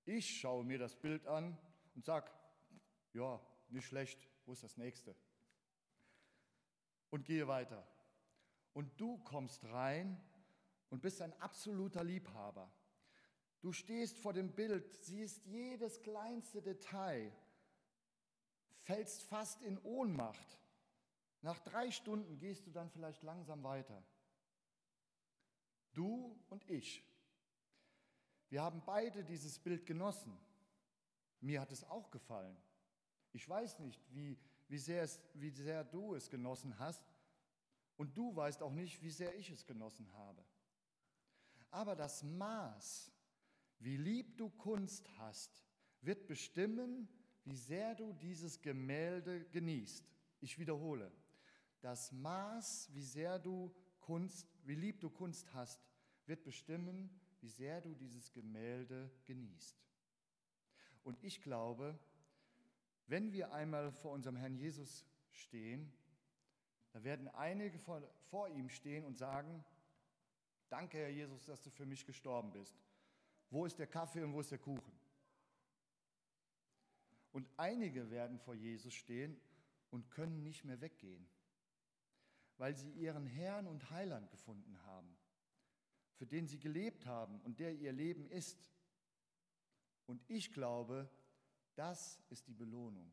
Ich 0.05 0.41
schaue 0.41 0.65
mir 0.65 0.79
das 0.79 0.97
Bild 0.97 1.27
an 1.27 1.57
und 1.95 2.05
sage, 2.05 2.31
ja, 3.13 3.41
nicht 3.69 3.87
schlecht, 3.87 4.29
wo 4.45 4.53
ist 4.53 4.65
das 4.65 4.77
nächste? 4.77 5.15
Und 7.11 7.25
gehe 7.25 7.47
weiter. 7.47 7.87
Und 8.73 9.01
du 9.01 9.19
kommst 9.19 9.65
rein 9.67 10.21
und 10.91 11.03
bist 11.03 11.23
ein 11.23 11.33
absoluter 11.41 12.03
Liebhaber. 12.03 12.73
Du 13.61 13.73
stehst 13.73 14.19
vor 14.19 14.33
dem 14.33 14.53
Bild, 14.53 14.91
siehst 15.05 15.45
jedes 15.47 16.01
kleinste 16.01 16.63
Detail, 16.63 17.33
fällst 18.91 19.23
fast 19.23 19.63
in 19.63 19.79
Ohnmacht. 19.85 20.59
Nach 21.43 21.61
drei 21.61 21.93
Stunden 21.93 22.39
gehst 22.39 22.67
du 22.67 22.73
dann 22.73 22.91
vielleicht 22.91 23.23
langsam 23.23 23.63
weiter. 23.63 24.03
Du 25.93 26.37
und 26.49 26.69
ich. 26.69 27.05
Wir 28.49 28.63
haben 28.63 28.83
beide 28.85 29.23
dieses 29.23 29.61
Bild 29.61 29.87
genossen. 29.87 30.37
Mir 31.41 31.61
hat 31.61 31.71
es 31.71 31.85
auch 31.85 32.11
gefallen. 32.11 32.57
Ich 33.33 33.49
weiß 33.49 33.79
nicht, 33.79 34.03
wie, 34.13 34.37
wie, 34.67 34.79
sehr 34.79 35.05
es, 35.05 35.21
wie 35.35 35.51
sehr 35.51 35.85
du 35.85 36.17
es 36.17 36.29
genossen 36.29 36.77
hast. 36.81 37.05
Und 37.97 38.19
du 38.19 38.35
weißt 38.35 38.61
auch 38.61 38.73
nicht, 38.73 39.01
wie 39.03 39.11
sehr 39.13 39.37
ich 39.39 39.51
es 39.51 39.67
genossen 39.67 40.13
habe. 40.15 40.45
Aber 41.71 41.95
das 41.95 42.25
Maß, 42.25 43.13
wie 43.79 43.97
lieb 43.97 44.37
du 44.37 44.51
Kunst 44.51 45.09
hast, 45.19 45.65
wird 46.01 46.27
bestimmen, 46.27 47.09
wie 47.45 47.57
sehr 47.57 47.95
du 47.95 48.13
dieses 48.13 48.61
Gemälde 48.61 49.45
genießt. 49.47 50.05
Ich 50.41 50.59
wiederhole, 50.59 51.11
das 51.81 52.13
Maß, 52.13 52.91
wie 52.93 53.03
sehr 53.03 53.39
du 53.39 53.75
Kunst, 54.01 54.47
wie 54.65 54.75
lieb 54.75 55.01
du 55.01 55.11
Kunst 55.11 55.53
hast, 55.55 55.81
wird 56.27 56.43
bestimmen, 56.45 57.11
wie 57.41 57.49
sehr 57.49 57.81
du 57.81 57.95
dieses 57.95 58.33
Gemälde 58.33 59.11
genießt. 59.25 59.77
Und 61.03 61.23
ich 61.23 61.41
glaube, 61.43 61.99
wenn 63.07 63.33
wir 63.33 63.53
einmal 63.53 63.91
vor 63.93 64.13
unserem 64.13 64.37
Herrn 64.37 64.55
Jesus 64.55 65.05
stehen, 65.33 65.93
da 66.93 67.03
werden 67.03 67.29
einige 67.29 67.79
vor, 67.79 68.03
vor 68.29 68.49
ihm 68.49 68.69
stehen 68.69 69.05
und 69.05 69.17
sagen, 69.17 69.65
danke 70.69 70.99
Herr 70.99 71.09
Jesus, 71.09 71.45
dass 71.47 71.63
du 71.63 71.71
für 71.71 71.87
mich 71.87 72.05
gestorben 72.05 72.53
bist. 72.53 72.77
Wo 73.49 73.67
ist 73.67 73.79
der 73.79 73.87
Kaffee 73.87 74.23
und 74.23 74.33
wo 74.33 74.41
ist 74.41 74.51
der 74.51 74.59
Kuchen? 74.59 75.00
Und 77.33 77.49
einige 77.57 78.11
werden 78.11 78.39
vor 78.39 78.55
Jesus 78.55 78.95
stehen 78.95 79.41
und 79.91 80.11
können 80.11 80.43
nicht 80.43 80.65
mehr 80.65 80.81
weggehen, 80.81 81.29
weil 82.57 82.77
sie 82.77 82.91
ihren 82.91 83.27
Herrn 83.27 83.67
und 83.67 83.91
Heiland 83.91 84.31
gefunden 84.31 84.81
haben, 84.85 85.17
für 86.15 86.27
den 86.27 86.47
sie 86.47 86.59
gelebt 86.59 87.07
haben 87.07 87.41
und 87.43 87.61
der 87.61 87.75
ihr 87.75 87.93
Leben 87.93 88.27
ist. 88.27 88.71
Und 90.07 90.23
ich 90.29 90.53
glaube, 90.53 91.09
das 91.75 92.21
ist 92.31 92.47
die 92.49 92.55
Belohnung. 92.55 93.13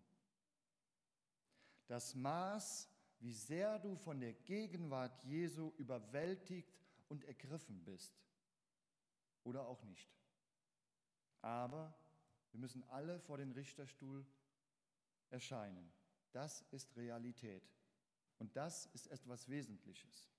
Das 1.87 2.15
Maß, 2.15 2.89
wie 3.19 3.33
sehr 3.33 3.79
du 3.79 3.95
von 3.95 4.19
der 4.19 4.33
Gegenwart 4.33 5.23
Jesu 5.23 5.71
überwältigt 5.77 6.77
und 7.07 7.23
ergriffen 7.23 7.83
bist. 7.83 8.13
Oder 9.43 9.65
auch 9.65 9.83
nicht. 9.83 10.11
Aber 11.41 11.95
wir 12.51 12.59
müssen 12.59 12.83
alle 12.89 13.19
vor 13.19 13.37
den 13.37 13.51
Richterstuhl 13.51 14.25
erscheinen. 15.29 15.91
Das 16.31 16.61
ist 16.71 16.95
Realität. 16.95 17.63
Und 18.39 18.55
das 18.55 18.85
ist 18.87 19.07
etwas 19.07 19.49
Wesentliches. 19.49 20.29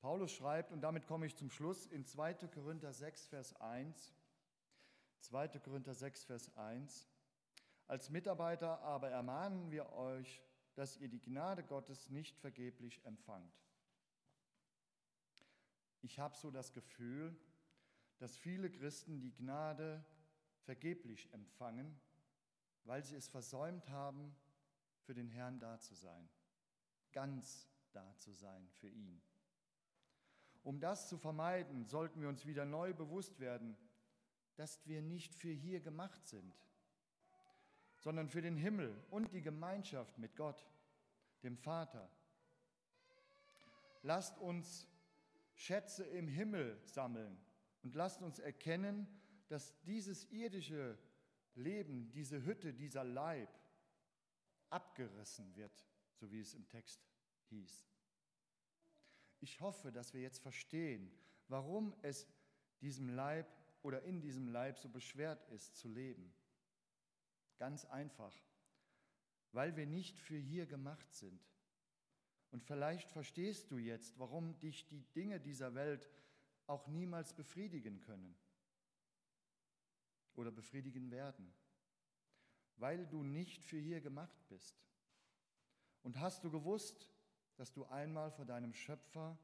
Paulus 0.00 0.32
schreibt, 0.32 0.70
und 0.70 0.80
damit 0.80 1.06
komme 1.06 1.26
ich 1.26 1.34
zum 1.34 1.50
Schluss, 1.50 1.86
in 1.86 2.04
2. 2.04 2.34
Korinther 2.48 2.92
6, 2.92 3.26
Vers 3.26 3.60
1, 3.60 4.14
2. 5.20 5.48
Korinther 5.58 5.94
6, 5.94 6.24
Vers 6.24 6.56
1, 6.56 7.08
als 7.88 8.10
Mitarbeiter 8.10 8.80
aber 8.82 9.10
ermahnen 9.10 9.70
wir 9.70 9.92
euch, 9.94 10.42
dass 10.74 10.96
ihr 10.96 11.08
die 11.08 11.20
Gnade 11.20 11.64
Gottes 11.64 12.10
nicht 12.10 12.38
vergeblich 12.38 13.04
empfangt. 13.04 13.52
Ich 16.02 16.20
habe 16.20 16.36
so 16.36 16.52
das 16.52 16.72
Gefühl, 16.72 17.36
dass 18.18 18.36
viele 18.36 18.70
Christen 18.70 19.20
die 19.20 19.34
Gnade 19.34 20.04
vergeblich 20.68 21.32
empfangen, 21.32 21.98
weil 22.84 23.02
sie 23.02 23.16
es 23.16 23.26
versäumt 23.26 23.88
haben, 23.88 24.36
für 25.00 25.14
den 25.14 25.30
Herrn 25.30 25.58
da 25.58 25.80
zu 25.80 25.94
sein, 25.94 26.28
ganz 27.10 27.66
da 27.92 28.14
zu 28.18 28.34
sein 28.34 28.68
für 28.74 28.90
ihn. 28.90 29.18
Um 30.64 30.78
das 30.78 31.08
zu 31.08 31.16
vermeiden, 31.16 31.86
sollten 31.86 32.20
wir 32.20 32.28
uns 32.28 32.44
wieder 32.44 32.66
neu 32.66 32.92
bewusst 32.92 33.40
werden, 33.40 33.78
dass 34.56 34.86
wir 34.86 35.00
nicht 35.00 35.34
für 35.34 35.50
hier 35.50 35.80
gemacht 35.80 36.26
sind, 36.26 36.54
sondern 37.96 38.28
für 38.28 38.42
den 38.42 38.58
Himmel 38.58 39.02
und 39.08 39.32
die 39.32 39.40
Gemeinschaft 39.40 40.18
mit 40.18 40.36
Gott, 40.36 40.68
dem 41.44 41.56
Vater. 41.56 42.10
Lasst 44.02 44.36
uns 44.36 44.86
Schätze 45.54 46.04
im 46.04 46.28
Himmel 46.28 46.78
sammeln 46.84 47.40
und 47.82 47.94
lasst 47.94 48.20
uns 48.20 48.38
erkennen, 48.38 49.08
dass 49.48 49.78
dieses 49.82 50.24
irdische 50.30 50.98
Leben, 51.54 52.10
diese 52.12 52.44
Hütte, 52.44 52.72
dieser 52.72 53.04
Leib 53.04 53.48
abgerissen 54.70 55.54
wird, 55.56 55.84
so 56.14 56.30
wie 56.30 56.40
es 56.40 56.54
im 56.54 56.68
Text 56.68 57.00
hieß. 57.48 57.86
Ich 59.40 59.60
hoffe, 59.60 59.90
dass 59.90 60.12
wir 60.12 60.20
jetzt 60.20 60.40
verstehen, 60.40 61.10
warum 61.48 61.94
es 62.02 62.26
diesem 62.80 63.08
Leib 63.08 63.46
oder 63.82 64.02
in 64.02 64.20
diesem 64.20 64.48
Leib 64.48 64.78
so 64.78 64.88
beschwert 64.88 65.48
ist 65.50 65.76
zu 65.76 65.88
leben. 65.88 66.32
Ganz 67.56 67.84
einfach, 67.86 68.34
weil 69.52 69.76
wir 69.76 69.86
nicht 69.86 70.18
für 70.18 70.36
hier 70.36 70.66
gemacht 70.66 71.12
sind. 71.14 71.40
Und 72.50 72.62
vielleicht 72.62 73.10
verstehst 73.10 73.70
du 73.70 73.78
jetzt, 73.78 74.18
warum 74.18 74.58
dich 74.58 74.86
die 74.86 75.02
Dinge 75.14 75.40
dieser 75.40 75.74
Welt 75.74 76.08
auch 76.66 76.86
niemals 76.86 77.32
befriedigen 77.32 78.00
können 78.00 78.36
oder 80.38 80.52
befriedigen 80.52 81.10
werden, 81.10 81.52
weil 82.76 83.08
du 83.08 83.24
nicht 83.24 83.64
für 83.64 83.76
hier 83.76 84.00
gemacht 84.00 84.38
bist. 84.48 84.80
Und 86.04 86.20
hast 86.20 86.44
du 86.44 86.50
gewusst, 86.50 87.10
dass 87.56 87.72
du 87.72 87.84
einmal 87.86 88.30
vor 88.30 88.44
deinem 88.44 88.72
Schöpfer 88.72 89.36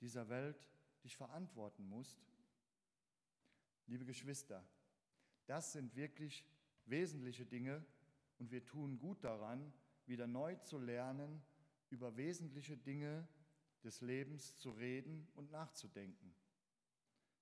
dieser 0.00 0.28
Welt 0.28 0.70
dich 1.02 1.16
verantworten 1.16 1.84
musst? 1.88 2.24
Liebe 3.86 4.04
Geschwister, 4.04 4.64
das 5.46 5.72
sind 5.72 5.96
wirklich 5.96 6.46
wesentliche 6.84 7.44
Dinge 7.44 7.84
und 8.38 8.52
wir 8.52 8.64
tun 8.64 9.00
gut 9.00 9.24
daran, 9.24 9.72
wieder 10.06 10.28
neu 10.28 10.54
zu 10.54 10.78
lernen, 10.78 11.42
über 11.90 12.16
wesentliche 12.16 12.76
Dinge 12.76 13.26
des 13.82 14.00
Lebens 14.00 14.56
zu 14.58 14.70
reden 14.70 15.26
und 15.34 15.50
nachzudenken, 15.50 16.32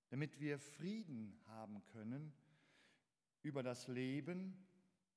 damit 0.07 0.39
wir 0.39 0.57
Frieden 0.57 1.39
haben 1.45 1.85
können 1.85 2.33
über 3.43 3.63
das 3.63 3.87
Leben 3.87 4.67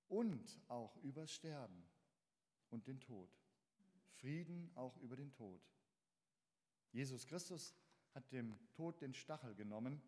und 0.09 0.61
auch 0.69 0.97
über 0.99 1.23
das 1.23 1.33
Sterben 1.33 1.85
und 2.71 2.87
den 2.87 3.01
Tod. 3.01 3.31
Frieden 4.15 4.71
auch 4.75 4.97
über 4.99 5.17
den 5.17 5.33
Tod. 5.33 5.61
Jesus 6.93 7.27
Christus 7.27 7.75
hat 8.15 8.31
dem 8.33 8.59
Tod 8.75 9.01
den 9.01 9.15
Stachel 9.15 9.55
genommen, 9.55 10.03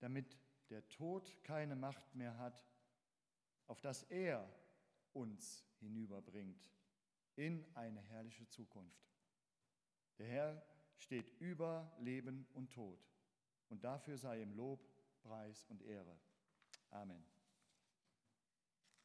damit 0.00 0.36
der 0.70 0.88
Tod 0.88 1.42
keine 1.44 1.76
Macht 1.76 2.14
mehr 2.14 2.36
hat, 2.38 2.66
auf 3.66 3.80
das 3.80 4.02
er 4.04 4.48
uns 5.12 5.64
hinüberbringt 5.78 6.70
in 7.36 7.64
eine 7.74 8.00
herrliche 8.00 8.48
Zukunft. 8.48 9.14
Der 10.18 10.26
Herr 10.26 10.66
steht 10.96 11.30
über 11.40 11.92
Leben 11.98 12.46
und 12.52 12.72
Tod 12.72 12.98
und 13.68 13.84
dafür 13.84 14.18
sei 14.18 14.42
ihm 14.42 14.52
Lob, 14.52 14.88
Preis 15.22 15.64
und 15.66 15.82
Ehre. 15.82 16.18
아멘. 16.94 17.33